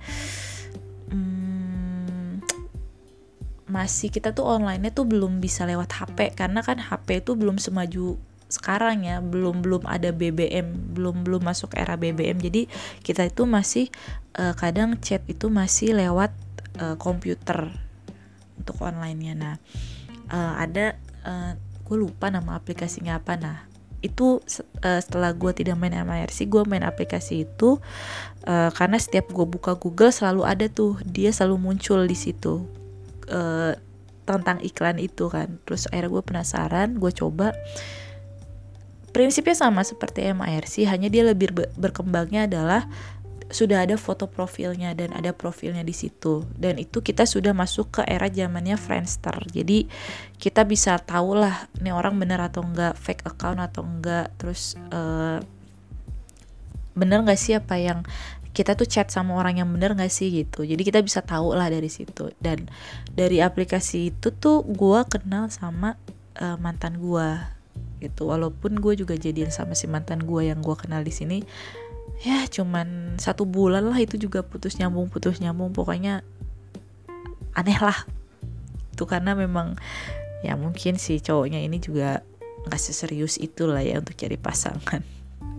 masih 3.68 4.10
kita 4.10 4.32
tuh 4.32 4.48
online-nya 4.48 4.96
tuh 4.96 5.04
belum 5.04 5.44
bisa 5.44 5.68
lewat 5.68 5.92
HP 5.92 6.34
karena 6.34 6.64
kan 6.64 6.80
HP 6.80 7.22
itu 7.22 7.36
belum 7.36 7.60
semaju 7.60 8.16
sekarang 8.48 9.04
ya 9.04 9.20
belum 9.20 9.60
belum 9.60 9.84
ada 9.84 10.16
BBM 10.16 10.96
belum 10.96 11.28
belum 11.28 11.44
masuk 11.44 11.76
era 11.76 12.00
BBM 12.00 12.40
jadi 12.40 12.72
kita 13.04 13.28
itu 13.28 13.44
masih 13.44 13.92
uh, 14.40 14.56
kadang 14.56 14.96
chat 15.04 15.20
itu 15.28 15.52
masih 15.52 15.92
lewat 15.98 16.32
uh, 16.80 16.96
komputer 16.96 17.74
untuk 18.68 18.84
online-nya. 18.84 19.34
Nah 19.38 19.56
uh, 20.34 20.54
ada 20.60 20.98
uh, 21.24 21.54
gue 21.58 21.98
lupa 21.98 22.28
nama 22.28 22.60
aplikasinya 22.60 23.20
apa. 23.22 23.40
Nah 23.40 23.58
itu 24.04 24.44
uh, 24.84 25.00
setelah 25.02 25.34
gue 25.34 25.52
tidak 25.58 25.80
main 25.80 25.96
MIRC 25.96 26.46
gue 26.46 26.64
main 26.70 26.86
aplikasi 26.86 27.50
itu 27.50 27.82
uh, 28.46 28.70
karena 28.70 29.02
setiap 29.02 29.34
gue 29.34 29.46
buka 29.48 29.74
Google 29.74 30.14
selalu 30.14 30.46
ada 30.46 30.70
tuh 30.70 31.02
dia 31.02 31.34
selalu 31.34 31.58
muncul 31.58 32.06
di 32.06 32.14
situ 32.14 32.68
uh, 33.32 33.74
tentang 34.28 34.60
iklan 34.62 35.00
itu 35.00 35.32
kan. 35.32 35.58
Terus 35.64 35.88
akhirnya 35.90 36.12
gue 36.12 36.24
penasaran 36.24 36.90
gue 37.00 37.12
coba 37.16 37.56
prinsipnya 39.18 39.58
sama 39.58 39.82
seperti 39.82 40.30
MIRC 40.30 40.86
hanya 40.86 41.10
dia 41.10 41.26
lebih 41.26 41.50
berkembangnya 41.74 42.46
adalah 42.46 42.86
sudah 43.50 43.82
ada 43.82 43.98
foto 43.98 44.30
profilnya 44.30 44.94
dan 44.94 45.10
ada 45.10 45.34
profilnya 45.34 45.82
di 45.82 45.90
situ. 45.90 46.46
Dan 46.54 46.78
itu 46.78 47.02
kita 47.02 47.26
sudah 47.26 47.50
masuk 47.58 47.98
ke 47.98 48.02
era 48.06 48.30
zamannya 48.30 48.78
Friendster. 48.78 49.42
Jadi 49.50 49.90
kita 50.38 50.70
bisa 50.70 51.02
tahu 51.02 51.34
lah 51.34 51.66
ini 51.82 51.90
orang 51.90 52.14
bener 52.22 52.38
atau 52.46 52.62
enggak 52.62 52.94
fake 52.94 53.26
account 53.26 53.58
atau 53.58 53.82
enggak. 53.82 54.30
Terus 54.38 54.78
uh, 54.94 55.42
bener 56.94 57.26
nggak 57.26 57.42
sih 57.42 57.58
apa 57.58 57.82
yang 57.82 58.06
kita 58.54 58.78
tuh 58.78 58.86
chat 58.86 59.10
sama 59.10 59.34
orang 59.34 59.62
yang 59.62 59.70
bener 59.70 59.98
gak 59.98 60.10
sih 60.10 60.34
gitu. 60.34 60.66
Jadi 60.66 60.82
kita 60.82 61.02
bisa 61.06 61.22
tahu 61.22 61.54
lah 61.54 61.70
dari 61.70 61.90
situ. 61.94 62.34
Dan 62.42 62.70
dari 63.14 63.38
aplikasi 63.38 64.14
itu 64.14 64.34
tuh 64.34 64.66
gue 64.66 65.00
kenal 65.10 65.50
sama 65.54 65.94
uh, 66.42 66.58
mantan 66.58 66.98
gue 66.98 67.57
gitu. 68.00 68.30
Walaupun 68.30 68.78
gue 68.80 68.94
juga 68.98 69.18
jadian 69.18 69.50
sama 69.50 69.74
si 69.74 69.86
mantan 69.90 70.24
gue 70.24 70.50
yang 70.50 70.62
gue 70.62 70.76
kenal 70.78 71.02
di 71.02 71.14
sini 71.14 71.40
ya 72.18 72.50
cuman 72.50 73.20
satu 73.22 73.46
bulan 73.46 73.94
lah 73.94 74.00
itu 74.02 74.18
juga 74.18 74.42
putus 74.42 74.80
nyambung 74.82 75.10
putus 75.10 75.38
nyambung. 75.44 75.74
Pokoknya 75.74 76.26
aneh 77.54 77.80
lah. 77.82 78.08
Itu 78.94 79.06
karena 79.06 79.38
memang 79.38 79.78
ya 80.46 80.54
mungkin 80.54 81.02
si 81.02 81.18
cowoknya 81.18 81.62
ini 81.62 81.82
juga 81.82 82.22
nggak 82.68 82.82
seserius 82.82 83.40
itulah 83.40 83.82
ya 83.82 84.02
untuk 84.02 84.18
cari 84.18 84.38
pasangan. 84.38 85.02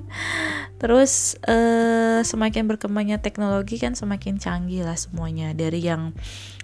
Terus 0.80 1.34
uh, 1.46 2.22
semakin 2.22 2.70
berkembangnya 2.70 3.18
teknologi 3.18 3.82
kan 3.82 3.98
semakin 3.98 4.38
canggih 4.38 4.86
lah 4.86 4.94
semuanya. 4.94 5.50
Dari 5.54 5.82
yang 5.82 6.14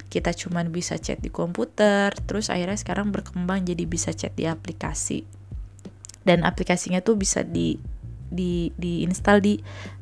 kita 0.06 0.30
cuman 0.30 0.70
bisa 0.70 0.94
chat 0.94 1.18
di 1.18 1.26
komputer, 1.26 2.14
terus 2.22 2.46
akhirnya 2.46 2.78
sekarang 2.78 3.10
berkembang 3.10 3.66
jadi 3.66 3.82
bisa 3.82 4.14
chat 4.14 4.30
di 4.38 4.46
aplikasi. 4.46 5.26
Dan 6.24 6.42
aplikasinya 6.42 7.04
tuh 7.04 7.20
bisa 7.20 7.44
di 7.44 7.76
di 8.34 8.74
diinstal 8.74 9.38
di 9.38 9.60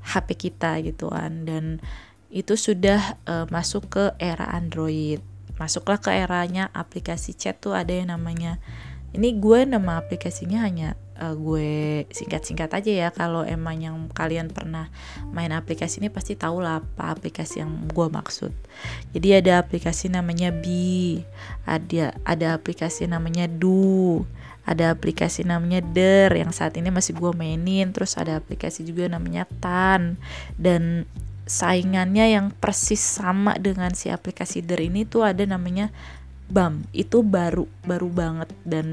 HP 0.09 0.49
kita 0.49 0.81
gitu 0.81 1.13
kan 1.13 1.45
dan 1.45 1.85
itu 2.33 2.57
sudah 2.57 3.21
uh, 3.29 3.45
masuk 3.53 3.93
ke 3.93 4.05
era 4.17 4.49
Android. 4.57 5.21
Masuklah 5.61 6.01
ke 6.01 6.09
eranya 6.09 6.73
aplikasi 6.73 7.37
chat 7.37 7.61
tuh 7.61 7.77
ada 7.77 7.93
yang 7.93 8.09
namanya. 8.09 8.57
Ini 9.13 9.37
gue 9.37 9.69
nama 9.69 10.01
aplikasinya 10.01 10.65
hanya 10.65 10.97
uh, 11.21 11.37
gue 11.37 12.09
singkat-singkat 12.09 12.73
aja 12.73 12.93
ya. 13.05 13.09
Kalau 13.13 13.45
emang 13.45 13.85
yang 13.85 13.97
kalian 14.17 14.49
pernah 14.49 14.89
main 15.29 15.53
aplikasi 15.53 16.01
ini 16.01 16.09
pasti 16.09 16.33
tahu 16.33 16.65
lah 16.65 16.81
apa 16.81 17.13
aplikasi 17.13 17.61
yang 17.61 17.85
gue 17.93 18.09
maksud. 18.09 18.57
Jadi 19.13 19.29
ada 19.37 19.61
aplikasi 19.61 20.09
namanya 20.09 20.49
Bi 20.49 21.21
ada 21.69 22.17
ada 22.25 22.57
aplikasi 22.57 23.05
namanya 23.05 23.45
Du 23.45 24.25
ada 24.63 24.95
aplikasi 24.95 25.43
namanya 25.43 25.83
Der 25.83 26.31
yang 26.39 26.55
saat 26.55 26.79
ini 26.79 26.89
masih 26.95 27.19
gue 27.19 27.33
mainin. 27.35 27.91
Terus 27.91 28.15
ada 28.15 28.39
aplikasi 28.39 28.87
juga 28.87 29.11
namanya 29.11 29.47
Tan. 29.59 30.19
Dan 30.55 31.07
saingannya 31.47 32.31
yang 32.31 32.55
persis 32.55 33.03
sama 33.03 33.59
dengan 33.59 33.91
si 33.99 34.09
aplikasi 34.09 34.63
Der 34.63 34.79
ini 34.79 35.03
tuh 35.03 35.27
ada 35.27 35.43
namanya 35.43 35.91
BAM. 36.47 36.87
Itu 36.95 37.27
baru 37.27 37.67
baru 37.83 38.09
banget. 38.11 38.55
Dan 38.63 38.87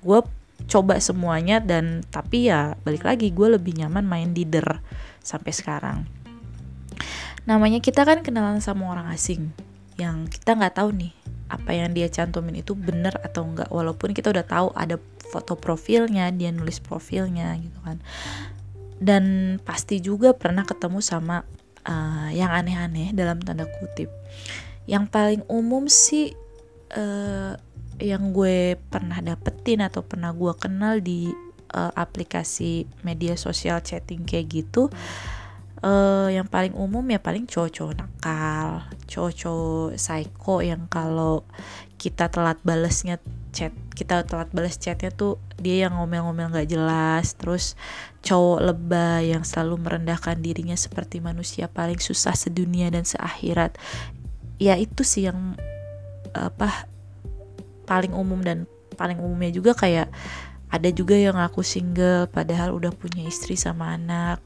gue 0.00 0.20
coba 0.64 0.96
semuanya 0.96 1.60
dan 1.60 2.00
tapi 2.08 2.48
ya 2.48 2.72
balik 2.88 3.04
lagi 3.04 3.28
gue 3.28 3.48
lebih 3.52 3.76
nyaman 3.76 4.08
main 4.08 4.32
di 4.32 4.48
der 4.48 4.80
sampai 5.20 5.52
sekarang. 5.52 5.98
Namanya 7.44 7.84
kita 7.84 8.08
kan 8.08 8.24
kenalan 8.24 8.64
sama 8.64 8.88
orang 8.88 9.12
asing 9.12 9.52
yang 9.94 10.26
kita 10.26 10.58
nggak 10.58 10.74
tahu 10.78 10.90
nih 10.94 11.12
apa 11.50 11.70
yang 11.76 11.92
dia 11.94 12.08
cantumin 12.10 12.64
itu 12.64 12.74
bener 12.74 13.14
atau 13.20 13.46
enggak 13.46 13.68
walaupun 13.68 14.16
kita 14.16 14.32
udah 14.32 14.42
tahu 14.42 14.68
ada 14.74 14.96
foto 15.30 15.54
profilnya 15.54 16.30
dia 16.34 16.50
nulis 16.50 16.80
profilnya 16.80 17.54
gitu 17.58 17.78
kan. 17.84 17.98
Dan 18.98 19.56
pasti 19.60 20.00
juga 20.00 20.32
pernah 20.32 20.62
ketemu 20.64 21.02
sama 21.02 21.44
uh, 21.84 22.30
yang 22.30 22.48
aneh-aneh 22.48 23.12
dalam 23.12 23.42
tanda 23.42 23.66
kutip. 23.66 24.08
Yang 24.88 25.04
paling 25.10 25.42
umum 25.50 25.90
sih 25.90 26.32
uh, 26.94 27.58
yang 27.98 28.34
gue 28.34 28.78
pernah 28.90 29.22
dapetin 29.22 29.82
atau 29.84 30.02
pernah 30.02 30.34
gue 30.34 30.52
kenal 30.58 30.98
di 30.98 31.30
uh, 31.74 31.92
aplikasi 31.94 32.86
media 33.06 33.38
sosial 33.38 33.82
chatting 33.82 34.26
kayak 34.26 34.50
gitu 34.50 34.90
uh, 34.90 35.33
yang 36.32 36.48
paling 36.48 36.72
umum 36.72 37.04
ya 37.12 37.20
paling 37.20 37.44
cowok-cowok 37.44 37.94
nakal 38.00 38.84
cowok-cowok 39.04 40.00
psycho 40.00 40.64
yang 40.64 40.88
kalau 40.88 41.44
kita 42.00 42.28
telat 42.32 42.56
balesnya 42.64 43.20
chat 43.54 43.70
kita 43.94 44.26
telat 44.26 44.50
balas 44.50 44.74
chatnya 44.74 45.14
tuh 45.14 45.38
dia 45.54 45.86
yang 45.86 45.94
ngomel-ngomel 45.94 46.50
nggak 46.50 46.68
jelas 46.74 47.38
terus 47.38 47.78
cowok 48.26 48.74
lebay 48.74 49.30
yang 49.30 49.46
selalu 49.46 49.78
merendahkan 49.78 50.34
dirinya 50.42 50.74
seperti 50.74 51.22
manusia 51.22 51.70
paling 51.70 52.02
susah 52.02 52.34
sedunia 52.34 52.90
dan 52.90 53.06
seakhirat. 53.06 53.78
Ya 54.58 54.74
itu 54.74 55.06
sih 55.06 55.30
yang 55.30 55.54
apa 56.34 56.90
paling 57.86 58.10
umum 58.10 58.42
dan 58.42 58.66
paling 58.98 59.22
umumnya 59.22 59.54
juga 59.54 59.78
kayak 59.78 60.10
ada 60.74 60.90
juga 60.90 61.14
yang 61.14 61.38
aku 61.38 61.62
single 61.62 62.26
padahal 62.26 62.74
udah 62.74 62.90
punya 62.90 63.22
istri 63.22 63.54
sama 63.54 63.94
anak 63.94 64.42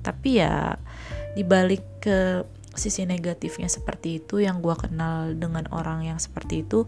tapi 0.00 0.42
ya 0.42 0.80
dibalik 1.38 1.84
ke 2.02 2.44
sisi 2.74 3.04
negatifnya 3.04 3.66
seperti 3.66 4.22
itu 4.22 4.40
yang 4.40 4.62
gue 4.62 4.74
kenal 4.78 5.34
dengan 5.34 5.66
orang 5.74 6.06
yang 6.06 6.18
seperti 6.22 6.62
itu 6.64 6.86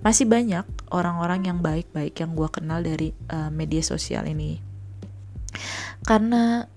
masih 0.00 0.30
banyak 0.30 0.64
orang-orang 0.94 1.50
yang 1.50 1.58
baik-baik 1.58 2.16
yang 2.18 2.32
gue 2.38 2.48
kenal 2.48 2.80
dari 2.80 3.12
uh, 3.30 3.50
media 3.50 3.82
sosial 3.82 4.24
ini 4.30 4.62
karena 6.06 6.70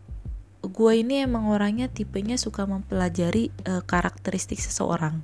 gue 0.61 0.93
ini 0.93 1.25
emang 1.25 1.49
orangnya 1.49 1.89
tipenya 1.89 2.37
suka 2.37 2.65
mempelajari 2.65 3.49
uh, 3.65 3.81
karakteristik 3.85 4.57
seseorang 4.57 5.21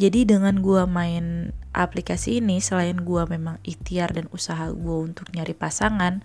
jadi 0.00 0.24
dengan 0.24 0.64
gue 0.64 0.88
main 0.88 1.52
aplikasi 1.76 2.40
ini, 2.40 2.64
selain 2.64 3.04
gue 3.04 3.22
memang 3.28 3.60
ikhtiar 3.60 4.16
dan 4.16 4.32
usaha 4.32 4.72
gue 4.72 4.96
untuk 4.96 5.28
nyari 5.36 5.52
pasangan, 5.52 6.24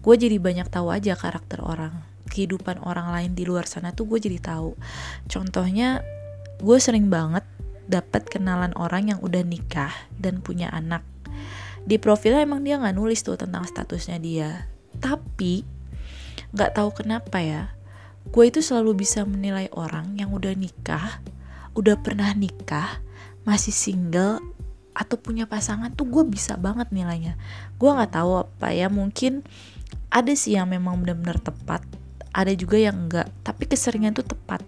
gue 0.00 0.14
jadi 0.16 0.40
banyak 0.40 0.72
tahu 0.72 0.88
aja 0.88 1.12
karakter 1.12 1.60
orang. 1.60 1.92
Kehidupan 2.32 2.80
orang 2.80 3.12
lain 3.12 3.36
di 3.36 3.44
luar 3.44 3.68
sana 3.68 3.92
tuh 3.92 4.08
gue 4.08 4.24
jadi 4.24 4.40
tahu. 4.40 4.72
Contohnya, 5.28 6.00
gue 6.64 6.78
sering 6.80 7.12
banget 7.12 7.44
dapat 7.84 8.24
kenalan 8.24 8.72
orang 8.80 9.12
yang 9.12 9.20
udah 9.20 9.44
nikah 9.44 9.92
dan 10.16 10.40
punya 10.40 10.72
anak. 10.72 11.04
Di 11.84 12.00
profilnya 12.00 12.40
emang 12.40 12.64
dia 12.64 12.80
nggak 12.80 12.96
nulis 12.96 13.20
tuh 13.20 13.36
tentang 13.36 13.68
statusnya 13.68 14.16
dia. 14.16 14.72
Tapi 14.96 15.60
nggak 16.56 16.80
tahu 16.80 17.04
kenapa 17.04 17.44
ya, 17.44 17.76
gue 18.30 18.44
itu 18.48 18.64
selalu 18.64 19.04
bisa 19.04 19.28
menilai 19.28 19.68
orang 19.76 20.16
yang 20.16 20.32
udah 20.32 20.56
nikah 20.56 21.20
udah 21.72 21.96
pernah 21.98 22.30
nikah 22.36 23.00
masih 23.48 23.72
single 23.72 24.44
atau 24.92 25.16
punya 25.16 25.48
pasangan 25.48 25.88
tuh 25.96 26.04
gue 26.04 26.24
bisa 26.28 26.60
banget 26.60 26.92
nilainya 26.92 27.40
gue 27.80 27.90
nggak 27.90 28.12
tahu 28.12 28.44
apa 28.44 28.76
ya 28.76 28.92
mungkin 28.92 29.40
ada 30.12 30.36
sih 30.36 30.60
yang 30.60 30.68
memang 30.68 31.00
benar-benar 31.00 31.40
tepat 31.40 31.80
ada 32.32 32.52
juga 32.56 32.80
yang 32.80 33.08
enggak 33.08 33.28
tapi 33.44 33.68
keseringan 33.68 34.16
tuh 34.16 34.26
tepat. 34.26 34.64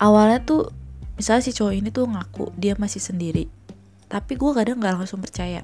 Awalnya 0.00 0.44
tuh 0.44 0.72
misalnya 1.20 1.42
si 1.44 1.52
cowok 1.52 1.74
ini 1.74 1.88
tuh 1.92 2.08
ngaku 2.08 2.54
dia 2.56 2.78
masih 2.78 3.02
sendiri 3.02 3.50
tapi 4.08 4.40
gue 4.40 4.50
kadang 4.56 4.80
nggak 4.80 5.04
langsung 5.04 5.20
percaya. 5.20 5.62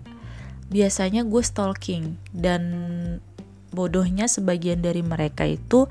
Biasanya 0.68 1.24
gue 1.24 1.42
stalking 1.42 2.20
dan 2.30 2.62
bodohnya 3.72 4.28
sebagian 4.28 4.84
dari 4.84 5.00
mereka 5.00 5.48
itu 5.48 5.88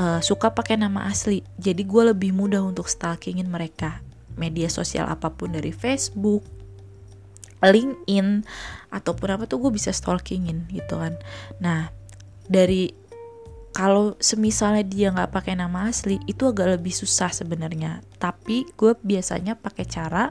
uh, 0.00 0.20
suka 0.24 0.56
pakai 0.56 0.80
nama 0.80 1.06
asli. 1.06 1.44
Jadi 1.60 1.84
gue 1.84 2.02
lebih 2.10 2.32
mudah 2.32 2.64
untuk 2.64 2.88
stalkingin 2.88 3.46
mereka. 3.52 4.00
Media 4.34 4.66
sosial 4.66 5.06
apa 5.06 5.30
pun 5.30 5.54
dari 5.54 5.70
Facebook 5.70 6.42
LinkedIn 7.64 8.44
ataupun 8.92 9.28
apa 9.32 9.48
tuh 9.48 9.56
gue 9.68 9.72
bisa 9.72 9.92
stalkingin 9.92 10.68
gitu 10.68 11.00
kan. 11.00 11.16
Nah 11.60 11.88
dari 12.44 12.92
kalau 13.74 14.14
semisalnya 14.22 14.86
dia 14.86 15.10
nggak 15.10 15.34
pakai 15.34 15.58
nama 15.58 15.90
asli 15.90 16.22
itu 16.30 16.46
agak 16.46 16.78
lebih 16.78 16.94
susah 16.94 17.34
sebenarnya 17.34 18.00
tapi 18.22 18.64
gue 18.78 18.94
biasanya 19.02 19.58
pakai 19.58 19.84
cara 19.84 20.30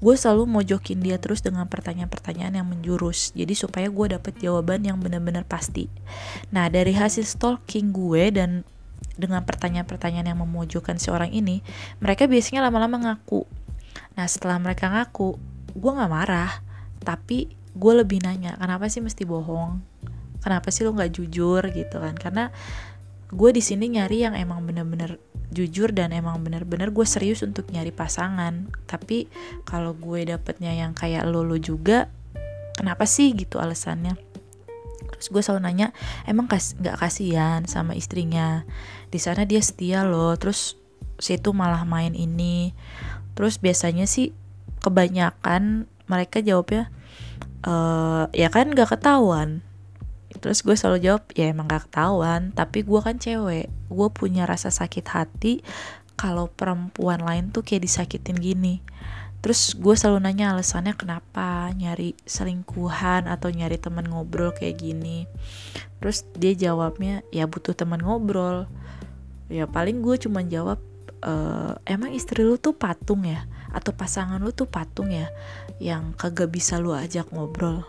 gue 0.00 0.14
selalu 0.16 0.48
mojokin 0.48 1.00
dia 1.00 1.16
terus 1.20 1.40
dengan 1.44 1.68
pertanyaan-pertanyaan 1.68 2.58
yang 2.58 2.68
menjurus 2.68 3.36
jadi 3.36 3.52
supaya 3.52 3.92
gue 3.92 4.16
dapet 4.16 4.40
jawaban 4.40 4.82
yang 4.82 4.96
benar-benar 4.96 5.44
pasti 5.44 5.92
nah 6.50 6.66
dari 6.72 6.96
hasil 6.96 7.28
stalking 7.28 7.92
gue 7.92 8.32
dan 8.32 8.64
dengan 9.14 9.46
pertanyaan-pertanyaan 9.46 10.34
yang 10.34 10.40
memojokkan 10.42 10.98
si 10.98 11.08
orang 11.08 11.30
ini, 11.30 11.62
mereka 12.02 12.26
biasanya 12.26 12.66
lama-lama 12.66 12.98
ngaku. 12.98 13.46
Nah 14.18 14.26
setelah 14.26 14.58
mereka 14.58 14.90
ngaku, 14.90 15.38
gue 15.74 15.90
gak 15.90 16.10
marah, 16.10 16.62
tapi 17.02 17.54
gue 17.74 17.92
lebih 17.94 18.22
nanya, 18.22 18.58
kenapa 18.58 18.90
sih 18.90 19.02
mesti 19.02 19.22
bohong? 19.26 19.82
Kenapa 20.44 20.68
sih 20.68 20.84
lo 20.84 20.92
gak 20.92 21.16
jujur 21.16 21.64
gitu 21.72 21.96
kan? 22.04 22.12
Karena 22.12 22.52
gue 23.32 23.50
di 23.50 23.64
sini 23.64 23.88
nyari 23.88 24.28
yang 24.28 24.36
emang 24.36 24.68
bener-bener 24.68 25.16
jujur 25.48 25.90
dan 25.96 26.12
emang 26.12 26.44
bener-bener 26.44 26.92
gue 26.92 27.06
serius 27.08 27.40
untuk 27.40 27.72
nyari 27.72 27.90
pasangan. 27.90 28.68
Tapi 28.84 29.32
kalau 29.64 29.96
gue 29.96 30.28
dapetnya 30.28 30.76
yang 30.76 30.92
kayak 30.92 31.24
lo 31.24 31.40
lo 31.40 31.56
juga, 31.56 32.12
kenapa 32.76 33.08
sih 33.08 33.32
gitu 33.32 33.56
alasannya? 33.56 34.34
terus 35.14 35.30
gue 35.30 35.42
selalu 35.46 35.60
nanya 35.64 35.88
emang 36.26 36.50
kas 36.50 36.74
nggak 36.76 36.98
kasihan 36.98 37.62
sama 37.70 37.94
istrinya 37.94 38.66
di 39.08 39.22
sana 39.22 39.46
dia 39.46 39.62
setia 39.62 40.02
loh 40.02 40.34
terus 40.34 40.76
situ 41.22 41.54
malah 41.54 41.86
main 41.86 42.12
ini 42.12 42.74
terus 43.38 43.62
biasanya 43.62 44.04
sih 44.04 44.34
kebanyakan 44.82 45.86
mereka 46.10 46.42
jawabnya 46.42 46.90
e, 47.64 47.74
ya 48.36 48.52
kan 48.52 48.74
gak 48.74 48.98
ketahuan 48.98 49.64
terus 50.42 50.62
gue 50.66 50.74
selalu 50.74 50.98
jawab 51.04 51.22
ya 51.34 51.50
emang 51.50 51.70
gak 51.70 51.90
ketahuan. 51.90 52.50
Tapi 52.54 52.82
gue 52.82 53.00
kan 53.02 53.16
cewek 53.18 53.66
gue 53.70 54.08
punya 54.10 54.48
rasa 54.48 54.72
sakit 54.72 55.06
hati 55.10 55.62
kalau 56.14 56.50
perempuan 56.50 57.22
lain 57.22 57.50
tuh 57.50 57.66
kayak 57.66 57.86
disakitin 57.86 58.38
gini. 58.38 58.82
Terus 59.44 59.76
gue 59.76 59.92
selalu 59.92 60.24
nanya 60.24 60.56
alasannya 60.56 60.96
kenapa 60.96 61.68
nyari 61.76 62.16
selingkuhan 62.24 63.28
atau 63.28 63.52
nyari 63.52 63.76
teman 63.76 64.08
ngobrol 64.08 64.56
kayak 64.56 64.80
gini. 64.80 65.28
Terus 66.00 66.24
dia 66.32 66.56
jawabnya 66.56 67.20
ya 67.28 67.44
butuh 67.44 67.76
teman 67.76 68.00
ngobrol. 68.00 68.64
Ya 69.52 69.68
paling 69.68 70.00
gue 70.00 70.16
cuma 70.16 70.40
jawab 70.40 70.80
e, 71.20 71.32
emang 71.84 72.16
istri 72.16 72.40
lu 72.40 72.56
tuh 72.56 72.72
patung 72.72 73.28
ya? 73.28 73.44
Atau 73.68 73.92
pasangan 73.92 74.40
lu 74.40 74.48
tuh 74.48 74.64
patung 74.64 75.12
ya? 75.12 75.28
Yang 75.76 76.16
kagak 76.16 76.48
bisa 76.48 76.80
lu 76.80 76.96
ajak 76.96 77.28
ngobrol? 77.28 77.84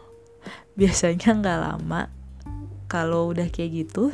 Biasanya 0.75 1.39
nggak 1.39 1.59
lama 1.71 2.11
kalau 2.85 3.33
udah 3.33 3.47
kayak 3.49 3.85
gitu 3.85 4.13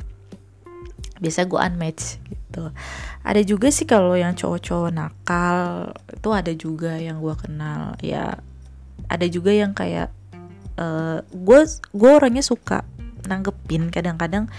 biasa 1.22 1.46
gue 1.46 1.60
unmatch 1.62 2.18
gitu. 2.26 2.74
Ada 3.22 3.46
juga 3.46 3.70
sih 3.70 3.86
kalau 3.86 4.18
yang 4.18 4.34
cowok-cowok 4.34 4.90
nakal 4.90 5.94
itu 6.10 6.30
ada 6.34 6.52
juga 6.58 6.98
yang 6.98 7.22
gue 7.22 7.36
kenal. 7.38 7.94
Ya 8.02 8.42
ada 9.06 9.26
juga 9.30 9.54
yang 9.54 9.78
kayak 9.78 10.10
gue 11.30 11.60
uh, 11.62 11.70
gue 11.94 12.12
orangnya 12.12 12.42
suka 12.42 12.82
nanggepin 13.30 13.94
kadang-kadang 13.94 14.50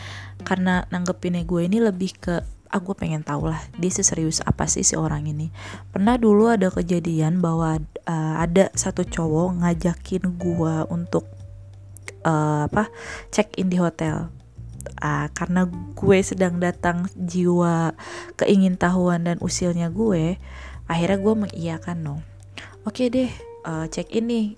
karena 0.47 0.87
nanggepinnya 0.95 1.43
gue 1.43 1.67
ini 1.67 1.83
lebih 1.83 2.15
ke 2.15 2.47
ah 2.73 2.81
pengen 2.81 3.21
tahu 3.21 3.53
lah 3.53 3.61
dia 3.77 3.93
seserius 3.93 4.41
apa 4.47 4.65
sih 4.71 4.87
si 4.87 4.95
orang 4.97 5.27
ini. 5.29 5.53
Pernah 5.93 6.17
dulu 6.17 6.49
ada 6.49 6.71
kejadian 6.71 7.43
bahwa 7.43 7.83
uh, 8.07 8.35
ada 8.41 8.73
satu 8.73 9.03
cowok 9.05 9.61
ngajakin 9.61 10.39
gue 10.41 10.75
untuk 10.89 11.29
uh, 12.27 12.67
apa 12.67 12.89
check 13.31 13.55
in 13.59 13.71
di 13.71 13.79
hotel. 13.79 14.31
Uh, 14.99 15.31
karena 15.35 15.71
gue 15.95 16.19
sedang 16.27 16.59
datang 16.59 17.07
jiwa 17.15 17.95
keingintahuan 18.35 19.23
dan 19.23 19.39
usilnya 19.39 19.91
gue 19.95 20.39
akhirnya 20.91 21.19
gue 21.23 21.35
mengiyakan 21.39 21.97
no 22.03 22.17
oke 22.83 22.99
okay 22.99 23.07
deh 23.07 23.31
uh, 23.63 23.87
check 23.91 24.11
in 24.15 24.27
nih. 24.31 24.49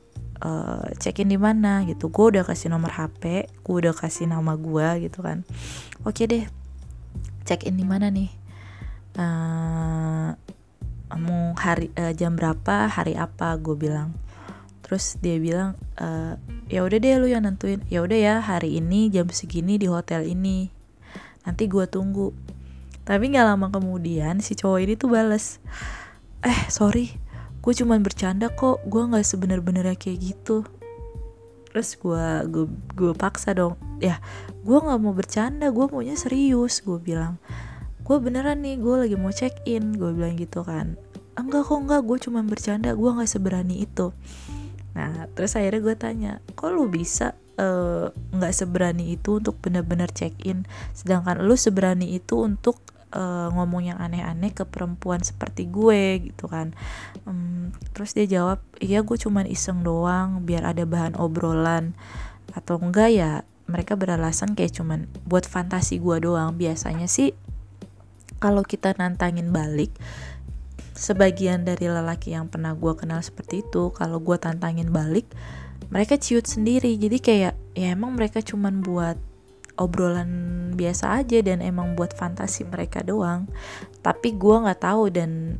Uh, 0.44 0.84
check 1.00 1.24
in 1.24 1.32
di 1.32 1.40
mana 1.40 1.86
gitu. 1.88 2.12
Gue 2.12 2.36
udah 2.36 2.44
kasih 2.44 2.68
nomor 2.68 2.92
hp 2.92 3.48
gue 3.48 3.74
udah 3.80 3.94
kasih 3.96 4.28
nama 4.28 4.56
gue 4.56 5.08
gitu 5.08 5.24
kan. 5.24 5.44
Oke 6.04 6.24
okay 6.24 6.26
deh 6.28 6.44
check 7.48 7.64
in 7.64 7.80
di 7.80 7.84
mana 7.84 8.12
nih? 8.12 8.28
Uh, 9.14 10.34
mau 11.14 11.54
hari 11.54 11.94
uh, 11.94 12.10
jam 12.12 12.34
berapa 12.34 12.90
hari 12.90 13.14
apa 13.14 13.54
gue 13.60 13.76
bilang 13.78 14.10
terus 14.84 15.16
dia 15.16 15.40
bilang 15.40 15.80
e, 15.96 16.36
ya 16.68 16.84
udah 16.84 16.98
deh 17.00 17.16
lu 17.16 17.32
yang 17.32 17.48
nentuin. 17.48 17.80
Ya 17.88 18.04
udah 18.04 18.18
ya 18.20 18.34
hari 18.44 18.76
ini 18.76 19.08
jam 19.08 19.32
segini 19.32 19.80
di 19.80 19.88
hotel 19.88 20.28
ini. 20.28 20.68
Nanti 21.48 21.64
gue 21.64 21.88
tunggu. 21.88 22.36
Tapi 23.08 23.32
nggak 23.32 23.46
lama 23.48 23.72
kemudian 23.72 24.44
si 24.44 24.52
cowok 24.52 24.78
ini 24.84 24.94
tuh 24.96 25.12
bales 25.12 25.60
eh 26.44 26.60
sorry 26.68 27.16
gue 27.64 27.72
cuman 27.72 28.04
bercanda 28.04 28.52
kok. 28.52 28.84
Gue 28.84 29.08
nggak 29.08 29.24
sebener-benernya 29.24 29.96
kayak 29.96 30.20
gitu. 30.20 30.68
Terus 31.72 31.96
gue 31.96 32.26
gue 32.52 32.66
gue 32.92 33.12
paksa 33.16 33.56
dong 33.56 33.80
ya 34.04 34.20
gue 34.62 34.78
nggak 34.78 35.00
mau 35.00 35.16
bercanda 35.16 35.72
gue 35.72 35.88
maunya 35.88 36.12
serius. 36.12 36.84
Gue 36.84 37.00
bilang 37.00 37.40
gue 38.04 38.16
beneran 38.20 38.60
nih 38.60 38.76
gue 38.76 39.08
lagi 39.08 39.16
mau 39.16 39.32
check 39.32 39.64
in. 39.64 39.96
Gue 39.96 40.12
bilang 40.12 40.36
gitu 40.36 40.60
kan 40.60 41.00
enggak 41.40 41.64
kok 41.64 41.80
enggak. 41.80 42.04
Gue 42.04 42.18
cuma 42.20 42.44
bercanda 42.44 42.92
gue 42.92 43.10
nggak 43.10 43.32
seberani 43.32 43.80
itu 43.88 44.12
Nah, 44.94 45.26
terus 45.34 45.58
akhirnya 45.58 45.82
gue 45.82 45.96
tanya, 45.98 46.32
kok 46.54 46.70
lu 46.70 46.86
bisa 46.86 47.34
nggak 48.34 48.54
uh, 48.54 48.58
seberani 48.58 49.14
itu 49.14 49.38
untuk 49.38 49.62
bener-bener 49.62 50.10
check 50.10 50.34
in, 50.42 50.66
sedangkan 50.90 51.38
lu 51.42 51.54
seberani 51.54 52.18
itu 52.18 52.42
untuk 52.42 52.82
uh, 53.14 53.46
ngomong 53.54 53.94
yang 53.94 53.98
aneh-aneh 54.02 54.50
ke 54.50 54.66
perempuan 54.66 55.22
seperti 55.22 55.70
gue 55.70 56.30
gitu 56.30 56.50
kan. 56.50 56.74
Um, 57.26 57.70
terus 57.94 58.14
dia 58.14 58.26
jawab, 58.26 58.58
iya 58.82 59.06
gue 59.06 59.14
cuman 59.14 59.46
iseng 59.46 59.86
doang, 59.86 60.42
biar 60.42 60.66
ada 60.74 60.82
bahan 60.82 61.14
obrolan 61.14 61.94
atau 62.54 62.78
enggak 62.78 63.10
ya 63.10 63.32
mereka 63.64 63.96
beralasan 63.96 64.52
kayak 64.54 64.76
cuman 64.76 65.06
buat 65.24 65.46
fantasi 65.48 66.02
gue 66.02 66.26
doang. 66.26 66.58
Biasanya 66.58 67.06
sih 67.06 67.32
kalau 68.42 68.60
kita 68.66 68.92
nantangin 68.98 69.54
balik 69.54 69.94
sebagian 70.94 71.66
dari 71.66 71.90
lelaki 71.90 72.32
yang 72.32 72.46
pernah 72.46 72.72
gue 72.72 72.94
kenal 72.94 73.18
seperti 73.20 73.66
itu 73.66 73.90
kalau 73.90 74.22
gue 74.22 74.38
tantangin 74.38 74.94
balik 74.94 75.26
mereka 75.90 76.16
ciut 76.16 76.46
sendiri. 76.46 76.96
Jadi 76.96 77.18
kayak 77.20 77.54
ya 77.76 77.92
emang 77.92 78.16
mereka 78.16 78.40
cuman 78.40 78.80
buat 78.80 79.18
obrolan 79.74 80.30
biasa 80.78 81.22
aja 81.22 81.42
dan 81.42 81.58
emang 81.58 81.98
buat 81.98 82.14
fantasi 82.14 82.66
mereka 82.66 83.02
doang. 83.02 83.50
Tapi 84.00 84.34
gue 84.38 84.56
nggak 84.64 84.80
tahu 84.80 85.10
dan 85.10 85.58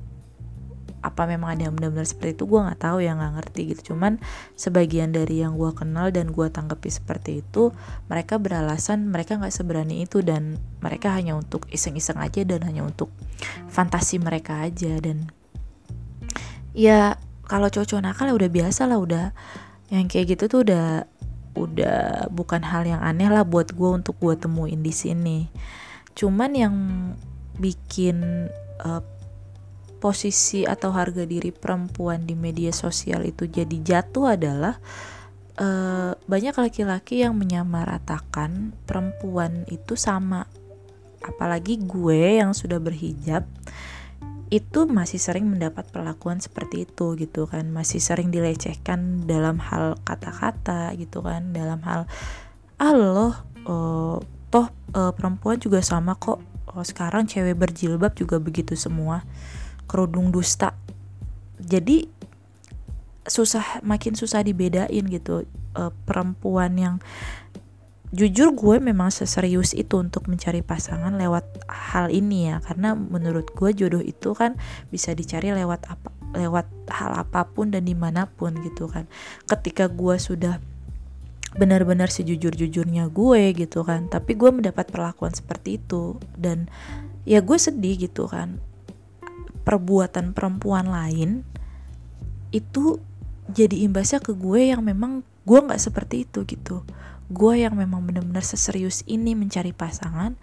apa 1.04 1.28
memang 1.28 1.52
ada 1.52 1.68
yang 1.68 1.76
benar-benar 1.76 2.08
seperti 2.08 2.40
itu 2.40 2.48
gue 2.48 2.60
nggak 2.64 2.80
tahu 2.80 3.04
ya 3.04 3.12
nggak 3.12 3.32
ngerti 3.36 3.60
gitu. 3.76 3.80
Cuman 3.92 4.16
sebagian 4.56 5.12
dari 5.12 5.44
yang 5.44 5.60
gue 5.60 5.68
kenal 5.76 6.08
dan 6.08 6.32
gue 6.32 6.46
tanggapi 6.48 6.88
seperti 6.88 7.44
itu 7.44 7.76
mereka 8.08 8.40
beralasan 8.40 9.12
mereka 9.12 9.36
nggak 9.36 9.52
seberani 9.52 10.08
itu 10.08 10.24
dan 10.24 10.56
mereka 10.80 11.12
hanya 11.12 11.36
untuk 11.36 11.68
iseng-iseng 11.68 12.16
aja 12.16 12.40
dan 12.48 12.64
hanya 12.64 12.88
untuk 12.88 13.12
fantasi 13.68 14.16
mereka 14.16 14.64
aja. 14.64 14.96
Dan 14.96 15.28
ya 16.72 17.20
kalau 17.44 17.68
cowok-cowok 17.68 18.00
nakal 18.00 18.32
ya 18.32 18.34
udah 18.40 18.50
biasa 18.50 18.88
lah 18.88 18.96
udah 18.96 19.26
yang 19.92 20.08
kayak 20.08 20.34
gitu 20.34 20.48
tuh 20.48 20.60
udah 20.64 21.04
udah 21.54 22.26
bukan 22.34 22.66
hal 22.66 22.82
yang 22.82 22.98
aneh 23.04 23.30
lah 23.30 23.46
buat 23.46 23.76
gue 23.76 23.90
untuk 23.92 24.16
gue 24.18 24.34
temuin 24.40 24.80
di 24.80 24.90
sini. 24.90 25.52
Cuman 26.16 26.50
yang 26.56 26.74
bikin 27.58 28.48
uh, 28.82 29.02
posisi 30.04 30.68
atau 30.68 30.92
harga 30.92 31.24
diri 31.24 31.48
perempuan 31.48 32.28
di 32.28 32.36
media 32.36 32.76
sosial 32.76 33.24
itu 33.24 33.48
jadi 33.48 33.72
jatuh 33.80 34.36
adalah 34.36 34.76
uh, 35.56 36.12
banyak 36.28 36.52
laki-laki 36.52 37.24
yang 37.24 37.32
menyamaratakan 37.40 38.76
perempuan 38.84 39.64
itu 39.72 39.96
sama. 39.96 40.44
Apalagi 41.24 41.80
gue 41.80 42.36
yang 42.36 42.52
sudah 42.52 42.76
berhijab 42.84 43.48
itu 44.52 44.84
masih 44.84 45.16
sering 45.16 45.48
mendapat 45.48 45.88
perlakuan 45.88 46.36
seperti 46.36 46.84
itu 46.84 47.16
gitu 47.16 47.48
kan. 47.48 47.72
Masih 47.72 47.96
sering 47.96 48.28
dilecehkan 48.28 49.24
dalam 49.24 49.56
hal 49.56 49.96
kata-kata 50.04 50.92
gitu 51.00 51.24
kan. 51.24 51.56
Dalam 51.56 51.80
hal 51.80 52.04
ah 52.76 52.92
loh 52.92 53.32
uh, 53.64 54.20
toh 54.52 54.68
uh, 54.92 55.16
perempuan 55.16 55.56
juga 55.56 55.80
sama 55.80 56.12
kok. 56.20 56.44
Oh, 56.76 56.84
sekarang 56.84 57.24
cewek 57.24 57.56
berjilbab 57.56 58.12
juga 58.12 58.36
begitu 58.36 58.76
semua 58.76 59.24
kerudung 59.86 60.32
dusta. 60.34 60.76
Jadi 61.60 62.08
susah 63.24 63.80
makin 63.80 64.12
susah 64.16 64.44
dibedain 64.44 65.04
gitu. 65.08 65.48
Uh, 65.74 65.90
perempuan 66.06 66.78
yang 66.78 66.94
jujur 68.14 68.54
gue 68.54 68.78
memang 68.78 69.10
seserius 69.10 69.74
itu 69.74 69.98
untuk 69.98 70.30
mencari 70.30 70.62
pasangan 70.62 71.18
lewat 71.18 71.66
hal 71.66 72.14
ini 72.14 72.52
ya. 72.54 72.62
Karena 72.62 72.94
menurut 72.94 73.50
gue 73.50 73.74
jodoh 73.74 74.02
itu 74.04 74.36
kan 74.38 74.54
bisa 74.94 75.10
dicari 75.16 75.50
lewat 75.50 75.90
apa 75.90 76.10
lewat 76.34 76.66
hal 76.90 77.14
apa 77.14 77.46
pun 77.46 77.70
dan 77.70 77.86
di 77.86 77.94
mana 77.98 78.30
pun 78.30 78.54
gitu 78.62 78.86
kan. 78.86 79.10
Ketika 79.50 79.90
gue 79.90 80.14
sudah 80.18 80.62
benar-benar 81.54 82.10
sejujur-jujurnya 82.10 83.10
gue 83.10 83.42
gitu 83.54 83.82
kan. 83.82 84.06
Tapi 84.06 84.38
gue 84.38 84.50
mendapat 84.50 84.94
perlakuan 84.94 85.34
seperti 85.34 85.82
itu. 85.82 86.18
Dan 86.38 86.70
ya 87.26 87.42
gue 87.42 87.58
sedih 87.58 87.98
gitu 87.98 88.30
kan 88.30 88.62
perbuatan 89.64 90.36
perempuan 90.36 90.86
lain 90.88 91.42
itu 92.52 93.00
jadi 93.50 93.84
imbasnya 93.84 94.20
ke 94.20 94.32
gue 94.32 94.72
yang 94.72 94.84
memang 94.84 95.26
gue 95.44 95.58
nggak 95.60 95.80
seperti 95.80 96.24
itu 96.24 96.44
gitu. 96.48 96.84
Gue 97.32 97.64
yang 97.64 97.76
memang 97.76 98.04
benar-benar 98.04 98.44
seserius 98.44 99.04
ini 99.08 99.32
mencari 99.32 99.72
pasangan 99.72 100.36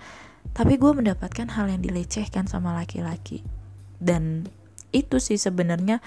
tapi 0.52 0.76
gue 0.76 0.92
mendapatkan 0.92 1.48
hal 1.54 1.70
yang 1.70 1.82
dilecehkan 1.82 2.50
sama 2.50 2.74
laki-laki. 2.76 3.46
Dan 4.02 4.50
itu 4.92 5.22
sih 5.22 5.38
sebenarnya 5.40 6.04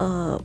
uh, 0.00 0.40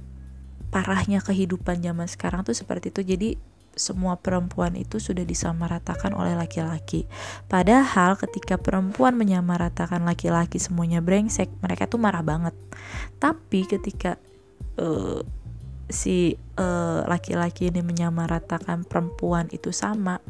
parahnya 0.69 1.23
kehidupan 1.23 1.81
zaman 1.81 2.05
sekarang 2.05 2.45
tuh 2.45 2.53
seperti 2.53 2.93
itu. 2.93 3.01
Jadi 3.01 3.29
semua 3.73 4.21
perempuan 4.21 4.77
itu 4.77 5.01
sudah 5.01 5.25
disamaratakan 5.25 6.13
oleh 6.13 6.37
laki-laki. 6.37 7.09
Padahal 7.49 8.15
ketika 8.17 8.61
perempuan 8.61 9.17
menyamaratakan 9.17 10.05
laki-laki 10.05 10.61
semuanya 10.61 11.01
brengsek, 11.01 11.49
mereka 11.59 11.89
tuh 11.89 11.97
marah 11.97 12.21
banget. 12.21 12.55
Tapi 13.17 13.65
ketika 13.65 14.21
uh, 14.77 15.21
si 15.89 16.37
laki 16.53 17.33
laki-laki 17.33 17.73
ini 17.73 17.81
menyamaratakan 17.81 18.85
perempuan 18.85 19.49
itu 19.49 19.73
sama, 19.73 20.21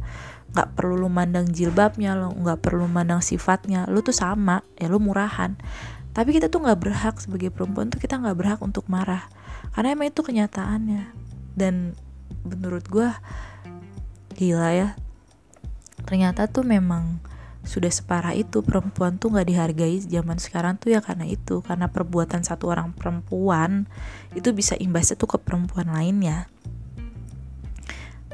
nggak 0.53 0.77
perlu 0.77 0.95
lu 1.01 1.10
mandang 1.10 1.49
jilbabnya 1.49 2.13
lo 2.13 2.29
nggak 2.29 2.62
perlu 2.62 2.86
mandang 2.86 3.25
sifatnya 3.25 3.89
lu 3.89 4.06
tuh 4.06 4.13
sama 4.13 4.62
ya 4.77 4.86
lu 4.86 5.01
murahan 5.01 5.58
tapi 6.13 6.29
kita 6.29 6.45
tuh 6.45 6.62
nggak 6.62 6.77
berhak 6.77 7.17
sebagai 7.17 7.49
perempuan 7.49 7.89
tuh 7.89 7.97
kita 7.97 8.21
nggak 8.21 8.38
berhak 8.38 8.60
untuk 8.62 8.86
marah 8.86 9.25
karena 9.73 9.97
emang 9.97 10.13
itu 10.13 10.21
kenyataannya 10.21 11.10
dan 11.58 11.97
menurut 12.47 12.86
gue 12.88 13.10
gila 14.36 14.69
ya. 14.75 14.89
Ternyata 16.03 16.51
tuh 16.51 16.67
memang 16.67 17.23
sudah 17.63 17.88
separah 17.88 18.36
itu 18.36 18.60
perempuan 18.60 19.15
tuh 19.15 19.32
nggak 19.32 19.47
dihargai 19.47 20.03
zaman 20.03 20.36
sekarang 20.36 20.75
tuh 20.75 20.95
ya 20.95 20.99
karena 20.99 21.23
itu. 21.27 21.63
Karena 21.63 21.88
perbuatan 21.88 22.43
satu 22.43 22.69
orang 22.69 22.91
perempuan 22.91 23.88
itu 24.36 24.51
bisa 24.51 24.75
imbasnya 24.75 25.15
tuh 25.15 25.36
ke 25.36 25.38
perempuan 25.39 25.89
lainnya. 25.89 26.51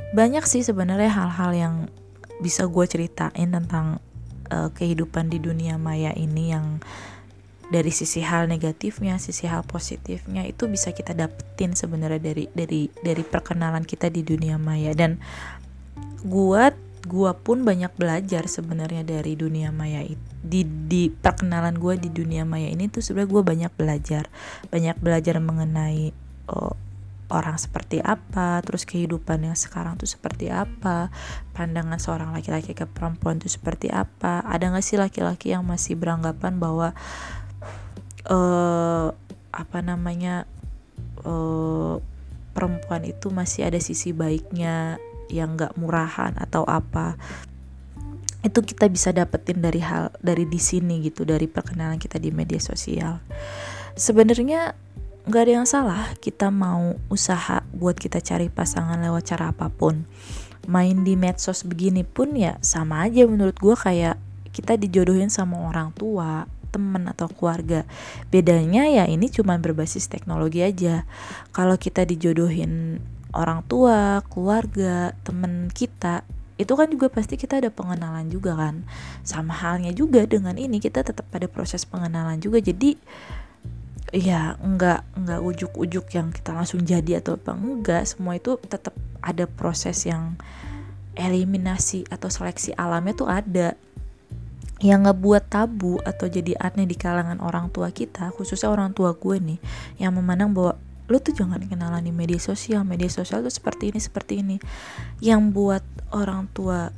Banyak 0.09 0.49
sih 0.49 0.65
sebenarnya 0.65 1.13
hal-hal 1.13 1.51
yang 1.53 1.75
bisa 2.41 2.65
gue 2.65 2.85
ceritain 2.89 3.49
tentang 3.53 4.01
uh, 4.49 4.69
kehidupan 4.73 5.29
di 5.29 5.37
dunia 5.37 5.77
maya 5.77 6.09
ini 6.17 6.49
yang 6.49 6.81
dari 7.69 7.93
sisi 7.93 8.25
hal 8.25 8.49
negatifnya, 8.49 9.21
sisi 9.21 9.45
hal 9.45 9.61
positifnya 9.61 10.41
itu 10.49 10.65
bisa 10.65 10.89
kita 10.89 11.13
dapetin 11.13 11.77
sebenarnya 11.77 12.17
dari 12.17 12.45
dari 12.49 12.89
dari 12.89 13.23
perkenalan 13.23 13.85
kita 13.85 14.09
di 14.09 14.25
dunia 14.25 14.57
maya. 14.57 14.89
Dan 14.97 15.21
gue 16.25 16.63
gue 16.99 17.31
pun 17.45 17.63
banyak 17.63 17.95
belajar 17.95 18.49
sebenarnya 18.51 19.07
dari 19.07 19.39
dunia 19.39 19.71
maya 19.71 20.03
di 20.43 20.61
di 20.65 21.07
perkenalan 21.07 21.79
gue 21.79 21.95
di 21.95 22.09
dunia 22.11 22.43
maya 22.43 22.67
ini 22.67 22.91
tuh 22.91 23.05
sebenarnya 23.05 23.31
gue 23.31 23.43
banyak 23.45 23.71
belajar. 23.77 24.23
Banyak 24.73 24.97
belajar 24.97 25.37
mengenai 25.37 26.09
oh, 26.49 26.73
orang 27.29 27.61
seperti 27.61 28.01
apa 28.01 28.59
terus 28.65 28.83
kehidupan 28.89 29.45
yang 29.45 29.53
sekarang 29.53 29.95
tuh 30.01 30.09
seperti 30.09 30.49
apa 30.49 31.13
pandangan 31.53 32.01
seorang 32.01 32.33
laki-laki 32.33 32.73
ke 32.73 32.89
perempuan 32.89 33.37
tuh 33.37 33.53
seperti 33.53 33.93
apa. 33.93 34.41
Ada 34.41 34.73
gak 34.73 34.83
sih 34.83 34.97
laki-laki 34.97 35.53
yang 35.53 35.63
masih 35.63 35.95
beranggapan 35.95 36.57
bahwa 36.57 36.97
uh, 38.29 39.09
apa 39.49 39.79
namanya 39.81 40.45
uh, 41.25 41.97
perempuan 42.53 43.03
itu 43.03 43.33
masih 43.33 43.67
ada 43.67 43.81
sisi 43.81 44.13
baiknya 44.13 45.01
yang 45.29 45.57
gak 45.57 45.77
murahan 45.77 46.33
atau 46.37 46.65
apa. 46.65 47.17
Itu 48.39 48.63
kita 48.63 48.87
bisa 48.87 49.11
dapetin 49.11 49.59
dari 49.59 49.83
hal 49.83 50.15
dari 50.23 50.47
di 50.47 50.57
sini 50.61 51.03
gitu 51.03 51.27
dari 51.27 51.45
perkenalan 51.45 51.99
kita 51.99 52.17
di 52.17 52.31
media 52.31 52.57
sosial. 52.57 53.19
Sebenarnya 53.99 54.73
nggak 55.27 55.43
ada 55.43 55.53
yang 55.61 55.67
salah 55.67 56.15
kita 56.23 56.47
mau 56.47 56.95
usaha 57.11 57.61
buat 57.75 57.99
kita 57.99 58.23
cari 58.23 58.47
pasangan 58.47 58.95
lewat 59.03 59.23
cara 59.27 59.51
apa 59.51 59.67
pun. 59.67 60.07
Main 60.71 61.03
di 61.03 61.19
medsos 61.19 61.67
begini 61.67 62.07
pun 62.07 62.31
ya 62.31 62.55
sama 62.63 63.03
aja 63.03 63.27
menurut 63.27 63.59
gue 63.59 63.75
kayak 63.75 64.15
kita 64.55 64.79
dijodohin 64.79 65.27
sama 65.27 65.67
orang 65.67 65.91
tua 65.91 66.47
teman 66.69 67.09
atau 67.09 67.27
keluarga. 67.29 67.83
Bedanya 68.29 68.85
ya 68.85 69.09
ini 69.09 69.27
cuma 69.27 69.57
berbasis 69.57 70.07
teknologi 70.07 70.61
aja. 70.61 71.03
Kalau 71.51 71.75
kita 71.75 72.05
dijodohin 72.05 73.03
orang 73.33 73.61
tua, 73.65 74.25
keluarga, 74.29 75.13
temen 75.21 75.69
kita, 75.73 76.25
itu 76.59 76.73
kan 76.75 76.91
juga 76.91 77.07
pasti 77.07 77.39
kita 77.39 77.63
ada 77.63 77.71
pengenalan 77.71 78.27
juga 78.27 78.53
kan. 78.57 78.83
Sama 79.23 79.55
halnya 79.55 79.95
juga 79.95 80.27
dengan 80.27 80.59
ini 80.59 80.77
kita 80.83 81.01
tetap 81.07 81.23
pada 81.31 81.47
proses 81.47 81.87
pengenalan 81.87 82.37
juga. 82.43 82.59
Jadi 82.59 82.99
ya 84.09 84.57
enggak 84.59 85.05
enggak 85.13 85.39
ujuk-ujuk 85.39 86.05
yang 86.17 86.33
kita 86.33 86.51
langsung 86.51 86.81
jadi 86.81 87.21
atau 87.21 87.37
apa 87.37 87.53
enggak 87.53 88.09
semua 88.09 88.41
itu 88.41 88.57
tetap 88.65 88.97
ada 89.21 89.45
proses 89.45 90.01
yang 90.09 90.33
eliminasi 91.13 92.07
atau 92.09 92.31
seleksi 92.31 92.73
alamnya 92.73 93.13
tuh 93.13 93.29
ada 93.29 93.77
yang 94.79 95.03
ngebuat 95.03 95.51
tabu 95.51 95.99
atau 96.07 96.31
jadi 96.31 96.55
aneh 96.55 96.87
di 96.87 96.95
kalangan 96.95 97.43
orang 97.43 97.67
tua 97.67 97.91
kita 97.91 98.31
khususnya 98.31 98.71
orang 98.71 98.95
tua 98.95 99.11
gue 99.11 99.35
nih 99.35 99.59
yang 99.99 100.15
memandang 100.15 100.55
bahwa 100.55 100.79
lo 101.09 101.17
tuh 101.17 101.33
jangan 101.33 101.59
kenalan 101.65 102.05
di 102.05 102.13
media 102.13 102.37
sosial 102.37 102.85
media 102.85 103.09
sosial 103.09 103.41
tuh 103.41 103.51
seperti 103.51 103.89
ini 103.89 103.99
seperti 103.99 104.33
ini. 104.45 104.57
Yang 105.19 105.41
buat 105.57 105.83
orang 106.13 106.45
tua 106.53 106.93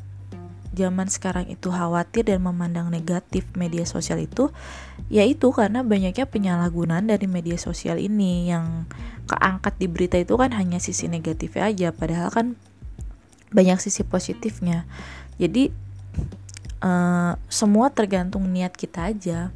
zaman 0.76 1.08
sekarang 1.08 1.48
itu 1.48 1.72
khawatir 1.72 2.28
dan 2.28 2.44
memandang 2.44 2.92
negatif 2.92 3.48
media 3.56 3.88
sosial 3.88 4.20
itu 4.20 4.52
yaitu 5.12 5.52
karena 5.52 5.84
banyaknya 5.84 6.28
penyalahgunaan 6.28 7.08
dari 7.08 7.24
media 7.32 7.56
sosial 7.56 8.04
ini. 8.04 8.52
Yang 8.52 8.92
keangkat 9.32 9.80
di 9.80 9.88
berita 9.88 10.20
itu 10.20 10.36
kan 10.36 10.52
hanya 10.60 10.84
sisi 10.84 11.08
negatifnya 11.08 11.72
aja 11.72 11.88
padahal 11.96 12.30
kan 12.36 12.48
banyak 13.56 13.80
sisi 13.80 14.04
positifnya. 14.04 14.84
Jadi 15.40 15.72
uh, 16.82 17.34
semua 17.48 17.94
tergantung 17.94 18.46
niat 18.50 18.74
kita 18.76 19.14
aja. 19.14 19.54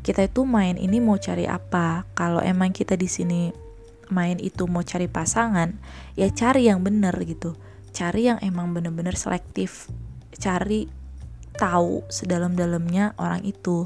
Kita 0.00 0.24
itu 0.24 0.48
main 0.48 0.80
ini 0.80 0.96
mau 1.02 1.20
cari 1.20 1.44
apa. 1.44 2.08
Kalau 2.16 2.40
emang 2.40 2.72
kita 2.72 2.96
di 2.96 3.04
sini 3.10 3.52
main 4.10 4.42
itu 4.42 4.66
mau 4.66 4.82
cari 4.82 5.06
pasangan 5.06 5.70
ya 6.18 6.26
cari 6.32 6.66
yang 6.70 6.80
bener 6.80 7.14
gitu. 7.22 7.54
Cari 7.92 8.32
yang 8.32 8.38
emang 8.40 8.72
bener-bener 8.72 9.14
selektif. 9.18 9.90
Cari 10.34 10.88
tahu 11.60 12.06
sedalam-dalamnya 12.08 13.12
orang 13.20 13.44
itu. 13.44 13.84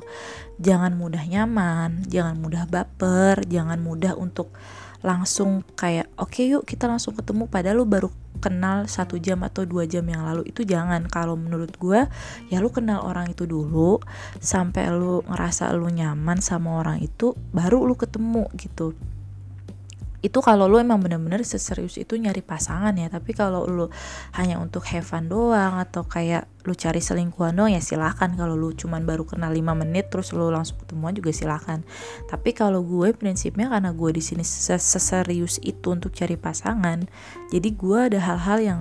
Jangan 0.62 0.94
mudah 0.94 1.26
nyaman 1.26 2.06
jangan 2.06 2.38
mudah 2.38 2.70
baper 2.70 3.42
jangan 3.50 3.82
mudah 3.82 4.14
untuk 4.14 4.54
langsung 5.04 5.60
kayak 5.76 6.08
oke 6.16 6.32
okay, 6.32 6.48
yuk 6.48 6.64
kita 6.64 6.88
langsung 6.88 7.12
ketemu. 7.12 7.44
Padahal 7.46 7.84
lu 7.84 7.86
baru 7.86 8.08
kenal 8.40 8.88
satu 8.88 9.20
jam 9.20 9.44
atau 9.44 9.68
dua 9.68 9.84
jam 9.84 10.02
yang 10.08 10.24
lalu 10.24 10.48
itu 10.48 10.64
jangan. 10.64 11.04
Kalau 11.06 11.36
menurut 11.36 11.76
gue 11.76 12.08
ya 12.48 12.58
lu 12.64 12.72
kenal 12.72 13.04
orang 13.04 13.28
itu 13.28 13.44
dulu 13.44 14.00
sampai 14.40 14.88
lu 14.88 15.20
ngerasa 15.28 15.70
lu 15.76 15.92
nyaman 15.92 16.40
sama 16.40 16.80
orang 16.80 17.04
itu 17.04 17.36
baru 17.52 17.84
lu 17.84 17.94
ketemu 17.94 18.48
gitu 18.56 18.96
itu 20.24 20.40
kalau 20.40 20.64
lu 20.64 20.80
emang 20.80 21.04
bener-bener 21.04 21.44
seserius 21.44 22.00
itu 22.00 22.16
nyari 22.16 22.40
pasangan 22.40 22.96
ya. 22.96 23.12
Tapi 23.12 23.36
kalau 23.36 23.68
lu 23.68 23.92
hanya 24.40 24.56
untuk 24.56 24.88
have 24.88 25.04
fun 25.04 25.28
doang 25.28 25.76
atau 25.76 26.08
kayak 26.08 26.48
lu 26.64 26.72
cari 26.72 27.04
selingkuhan 27.04 27.52
doang 27.52 27.76
ya 27.76 27.84
silahkan 27.84 28.32
kalau 28.32 28.56
lu 28.56 28.72
cuman 28.72 29.04
baru 29.04 29.28
kenal 29.28 29.52
5 29.52 29.60
menit 29.84 30.08
terus 30.08 30.32
lu 30.32 30.48
langsung 30.48 30.80
ketemuan 30.80 31.12
juga 31.12 31.28
silahkan 31.28 31.84
tapi 32.24 32.56
kalau 32.56 32.80
gue 32.80 33.12
prinsipnya 33.12 33.68
karena 33.68 33.92
gue 33.92 34.10
di 34.16 34.24
sini 34.24 34.40
seserius 34.40 35.60
itu 35.60 35.92
untuk 35.92 36.16
cari 36.16 36.40
pasangan 36.40 37.04
jadi 37.52 37.68
gue 37.68 37.98
ada 38.08 38.16
hal-hal 38.16 38.58
yang 38.64 38.80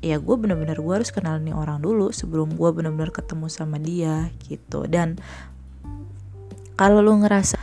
ya 0.00 0.16
gue 0.16 0.36
bener-bener 0.40 0.80
gue 0.80 0.94
harus 0.96 1.12
kenal 1.12 1.36
nih 1.40 1.52
orang 1.52 1.84
dulu 1.84 2.08
sebelum 2.10 2.56
gue 2.56 2.70
bener-bener 2.72 3.12
ketemu 3.12 3.46
sama 3.52 3.76
dia 3.76 4.32
gitu. 4.48 4.88
Dan 4.88 5.20
kalau 6.74 7.04
lu 7.04 7.20
ngerasa 7.20 7.60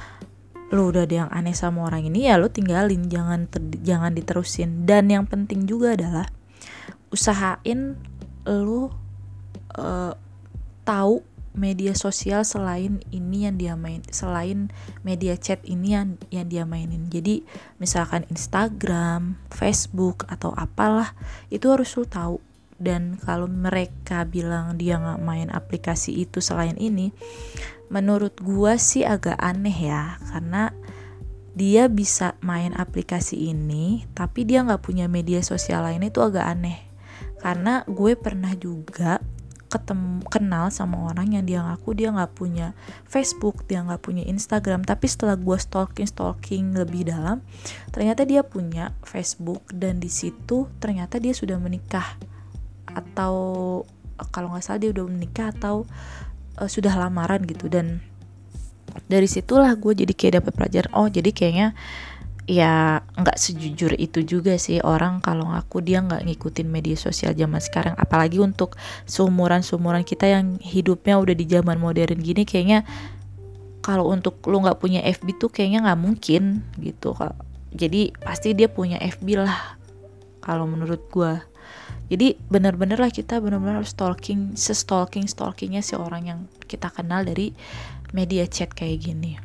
lu 0.68 0.92
udah 0.92 1.08
ada 1.08 1.26
yang 1.26 1.32
aneh 1.32 1.56
sama 1.56 1.88
orang 1.88 2.12
ini 2.12 2.28
ya 2.28 2.36
lu 2.36 2.52
tinggalin 2.52 3.08
jangan 3.08 3.48
ter, 3.48 3.64
jangan 3.84 4.12
diterusin. 4.12 4.84
Dan 4.84 5.08
yang 5.08 5.24
penting 5.24 5.64
juga 5.64 5.96
adalah 5.96 6.28
usahain 7.12 7.96
lu 8.44 8.92
uh, 9.80 10.14
tahu 10.84 11.24
media 11.58 11.98
sosial 11.98 12.46
selain 12.46 13.02
ini 13.10 13.50
yang 13.50 13.58
dia 13.58 13.74
main 13.74 14.06
selain 14.14 14.70
media 15.02 15.34
chat 15.34 15.58
ini 15.66 15.98
yang 15.98 16.22
yang 16.30 16.48
dia 16.48 16.64
mainin. 16.64 17.10
Jadi 17.10 17.42
misalkan 17.82 18.30
Instagram 18.30 19.42
Facebook 19.50 20.30
atau 20.30 20.54
apalah 20.54 21.18
itu 21.50 21.66
harus 21.74 21.90
lu 21.98 22.06
tahu 22.06 22.38
dan 22.78 23.18
kalau 23.18 23.50
mereka 23.50 24.26
bilang 24.26 24.78
dia 24.78 25.02
nggak 25.02 25.22
main 25.22 25.50
aplikasi 25.50 26.26
itu 26.26 26.38
selain 26.42 26.78
ini 26.78 27.10
menurut 27.90 28.38
gua 28.44 28.78
sih 28.78 29.04
agak 29.04 29.38
aneh 29.40 29.74
ya. 29.74 30.22
Karena 30.30 30.72
dia 31.58 31.90
bisa 31.90 32.38
main 32.46 32.78
aplikasi 32.78 33.50
ini 33.50 34.06
tapi 34.14 34.46
dia 34.46 34.62
nggak 34.62 34.86
punya 34.86 35.10
media 35.10 35.42
sosial 35.42 35.90
lain 35.90 36.06
itu 36.06 36.22
agak 36.22 36.46
aneh. 36.46 36.78
Karena 37.42 37.86
gue 37.86 38.18
pernah 38.18 38.54
juga 38.58 39.22
ketemu 39.68 40.24
kenal 40.32 40.72
sama 40.72 41.12
orang 41.12 41.36
yang 41.36 41.44
dia 41.44 41.60
ngaku 41.60 41.92
dia 41.92 42.10
nggak 42.16 42.40
punya 42.40 42.72
Facebook 43.04 43.68
dia 43.68 43.82
nggak 43.82 44.06
punya 44.06 44.24
Instagram. 44.30 44.86
Tapi 44.86 45.06
setelah 45.10 45.34
gue 45.34 45.58
stalking 45.58 46.06
stalking 46.06 46.78
lebih 46.78 47.10
dalam 47.10 47.42
ternyata 47.90 48.22
dia 48.22 48.46
punya 48.46 48.94
Facebook 49.02 49.66
dan 49.74 49.98
di 49.98 50.14
situ 50.14 50.70
ternyata 50.78 51.18
dia 51.18 51.34
sudah 51.34 51.58
menikah 51.58 52.06
atau 52.98 53.34
kalau 54.34 54.50
nggak 54.50 54.66
salah 54.66 54.82
dia 54.82 54.90
udah 54.90 55.06
menikah 55.06 55.54
atau 55.54 55.86
uh, 56.58 56.70
sudah 56.70 56.94
lamaran 56.98 57.46
gitu. 57.46 57.70
Dan 57.70 58.02
dari 59.06 59.30
situlah 59.30 59.78
gue 59.78 59.94
jadi 59.94 60.14
kayak 60.18 60.34
dapet 60.42 60.54
pelajaran 60.58 60.92
oh 60.98 61.06
jadi 61.06 61.30
kayaknya 61.30 61.68
ya 62.48 63.04
nggak 63.04 63.36
sejujur 63.36 63.92
itu 64.00 64.24
juga 64.24 64.56
sih 64.56 64.80
orang 64.80 65.20
kalau 65.20 65.52
ngaku 65.52 65.84
dia 65.84 66.00
nggak 66.00 66.24
ngikutin 66.24 66.68
media 66.72 66.98
sosial 66.98 67.36
zaman 67.38 67.62
sekarang. 67.62 67.94
Apalagi 68.00 68.42
untuk 68.42 68.80
seumuran 69.06 69.62
seumuran 69.62 70.02
kita 70.08 70.26
yang 70.26 70.58
hidupnya 70.64 71.20
udah 71.20 71.36
di 71.38 71.46
zaman 71.46 71.78
modern 71.78 72.18
gini 72.24 72.48
kayaknya 72.48 72.88
kalau 73.86 74.10
untuk 74.12 74.44
lu 74.50 74.64
nggak 74.64 74.80
punya 74.80 75.00
FB 75.06 75.40
tuh 75.40 75.52
kayaknya 75.52 75.86
nggak 75.86 76.00
mungkin 76.00 76.66
gitu. 76.82 77.14
Jadi 77.76 78.16
pasti 78.18 78.56
dia 78.56 78.72
punya 78.72 78.98
FB 78.98 79.28
lah 79.44 79.78
kalau 80.40 80.64
menurut 80.64 81.04
gue 81.12 81.36
jadi 82.08 82.40
bener-bener 82.48 82.96
lah 82.96 83.12
kita 83.12 83.44
bener-bener 83.44 83.84
stalking 83.84 84.56
se-stalking 84.56 85.28
stalkingnya 85.28 85.84
si 85.84 86.00
orang 86.00 86.24
yang 86.24 86.40
kita 86.64 86.88
kenal 86.88 87.28
dari 87.28 87.52
media 88.16 88.48
chat 88.48 88.72
kayak 88.72 89.04
gini. 89.04 89.36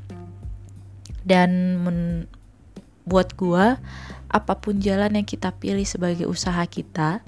Dan 1.22 1.82
men 1.82 1.98
buat 3.02 3.34
gua 3.34 3.82
apa 4.30 4.54
pun 4.62 4.78
jalan 4.78 5.18
yang 5.18 5.26
kita 5.26 5.50
pilih 5.58 5.82
sebagai 5.82 6.30
usaha 6.30 6.62
kita 6.70 7.18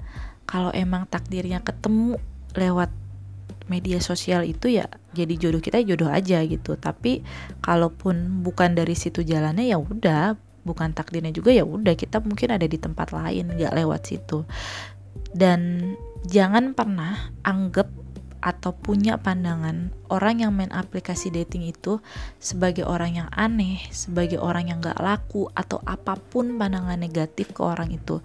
kalau 0.47 0.71
emang 0.71 1.03
takdirnya 1.11 1.59
ketemu 1.59 2.15
lewat 2.55 2.87
media 3.67 3.99
sosial 3.99 4.47
itu 4.47 4.71
ya 4.71 4.87
jadi 5.11 5.35
jodoh 5.35 5.59
kita 5.59 5.83
jodoh 5.83 6.07
aja 6.07 6.39
gitu. 6.47 6.79
Tapi 6.79 7.27
kalaupun 7.59 8.39
bukan 8.39 8.71
dari 8.71 8.95
situ 8.95 9.19
jalannya 9.19 9.67
ya 9.67 9.75
udah 9.75 10.39
bukan 10.65 10.91
takdirnya 10.91 11.31
juga 11.31 11.53
ya 11.53 11.63
udah 11.63 11.93
kita 11.93 12.19
mungkin 12.25 12.57
ada 12.57 12.65
di 12.65 12.75
tempat 12.81 13.13
lain 13.13 13.53
nggak 13.53 13.73
lewat 13.77 14.01
situ 14.09 14.43
dan 15.31 15.93
jangan 16.25 16.73
pernah 16.73 17.31
anggap 17.45 17.87
atau 18.45 18.77
punya 18.77 19.17
pandangan 19.17 19.89
orang 20.05 20.45
yang 20.45 20.53
main 20.53 20.69
aplikasi 20.69 21.33
dating 21.33 21.65
itu 21.65 21.97
sebagai 22.37 22.85
orang 22.85 23.25
yang 23.25 23.29
aneh, 23.33 23.81
sebagai 23.89 24.37
orang 24.37 24.69
yang 24.69 24.85
gak 24.85 25.01
laku 25.01 25.49
atau 25.57 25.81
apa 25.81 26.13
pun 26.13 26.53
pandangan 26.61 27.01
negatif 27.01 27.49
ke 27.57 27.65
orang 27.65 27.89
itu. 27.89 28.21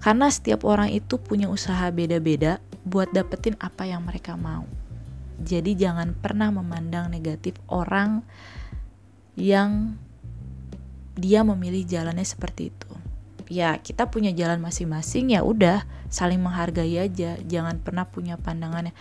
Karena 0.00 0.32
setiap 0.32 0.64
orang 0.64 0.88
itu 0.88 1.20
punya 1.20 1.52
usaha 1.52 1.92
beda-beda 1.92 2.64
buat 2.88 3.12
dapetin 3.12 3.60
apa 3.60 3.84
yang 3.84 4.08
mereka 4.08 4.40
mau. 4.40 4.64
Jadi 5.36 5.76
jangan 5.76 6.16
pernah 6.16 6.48
memandang 6.48 7.12
negatif 7.12 7.60
orang 7.68 8.24
yang 9.36 10.00
dia 11.18 11.42
memilih 11.42 11.82
jalannya 11.82 12.22
seperti 12.22 12.70
itu. 12.70 12.90
Ya, 13.48 13.80
kita 13.80 14.06
punya 14.12 14.30
jalan 14.30 14.60
masing-masing 14.60 15.34
ya 15.34 15.42
udah 15.42 15.82
saling 16.12 16.38
menghargai 16.38 17.00
aja. 17.00 17.34
Jangan 17.42 17.82
pernah 17.82 18.06
punya 18.06 18.38
pandangannya 18.38 18.94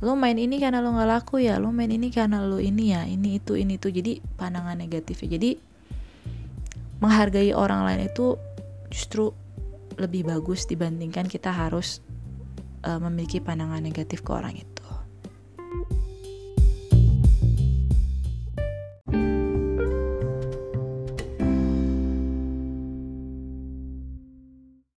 lo 0.00 0.16
main 0.16 0.40
ini 0.40 0.56
karena 0.56 0.80
lo 0.80 0.96
nggak 0.96 1.08
laku 1.08 1.44
ya 1.44 1.60
lo 1.60 1.68
main 1.76 1.92
ini 1.92 2.08
karena 2.08 2.40
lo 2.40 2.56
ini 2.56 2.96
ya 2.96 3.04
ini 3.04 3.36
itu 3.36 3.52
ini 3.52 3.76
itu 3.76 3.92
jadi 3.92 4.24
pandangan 4.40 4.80
negatif 4.80 5.20
ya 5.28 5.36
jadi 5.36 5.60
menghargai 7.04 7.52
orang 7.52 7.84
lain 7.84 8.08
itu 8.08 8.40
justru 8.88 9.36
lebih 10.00 10.24
bagus 10.24 10.64
dibandingkan 10.64 11.28
kita 11.28 11.52
harus 11.52 12.00
uh, 12.88 12.96
memiliki 12.96 13.44
pandangan 13.44 13.84
negatif 13.84 14.24
ke 14.24 14.32
orang 14.32 14.56
itu 14.56 14.69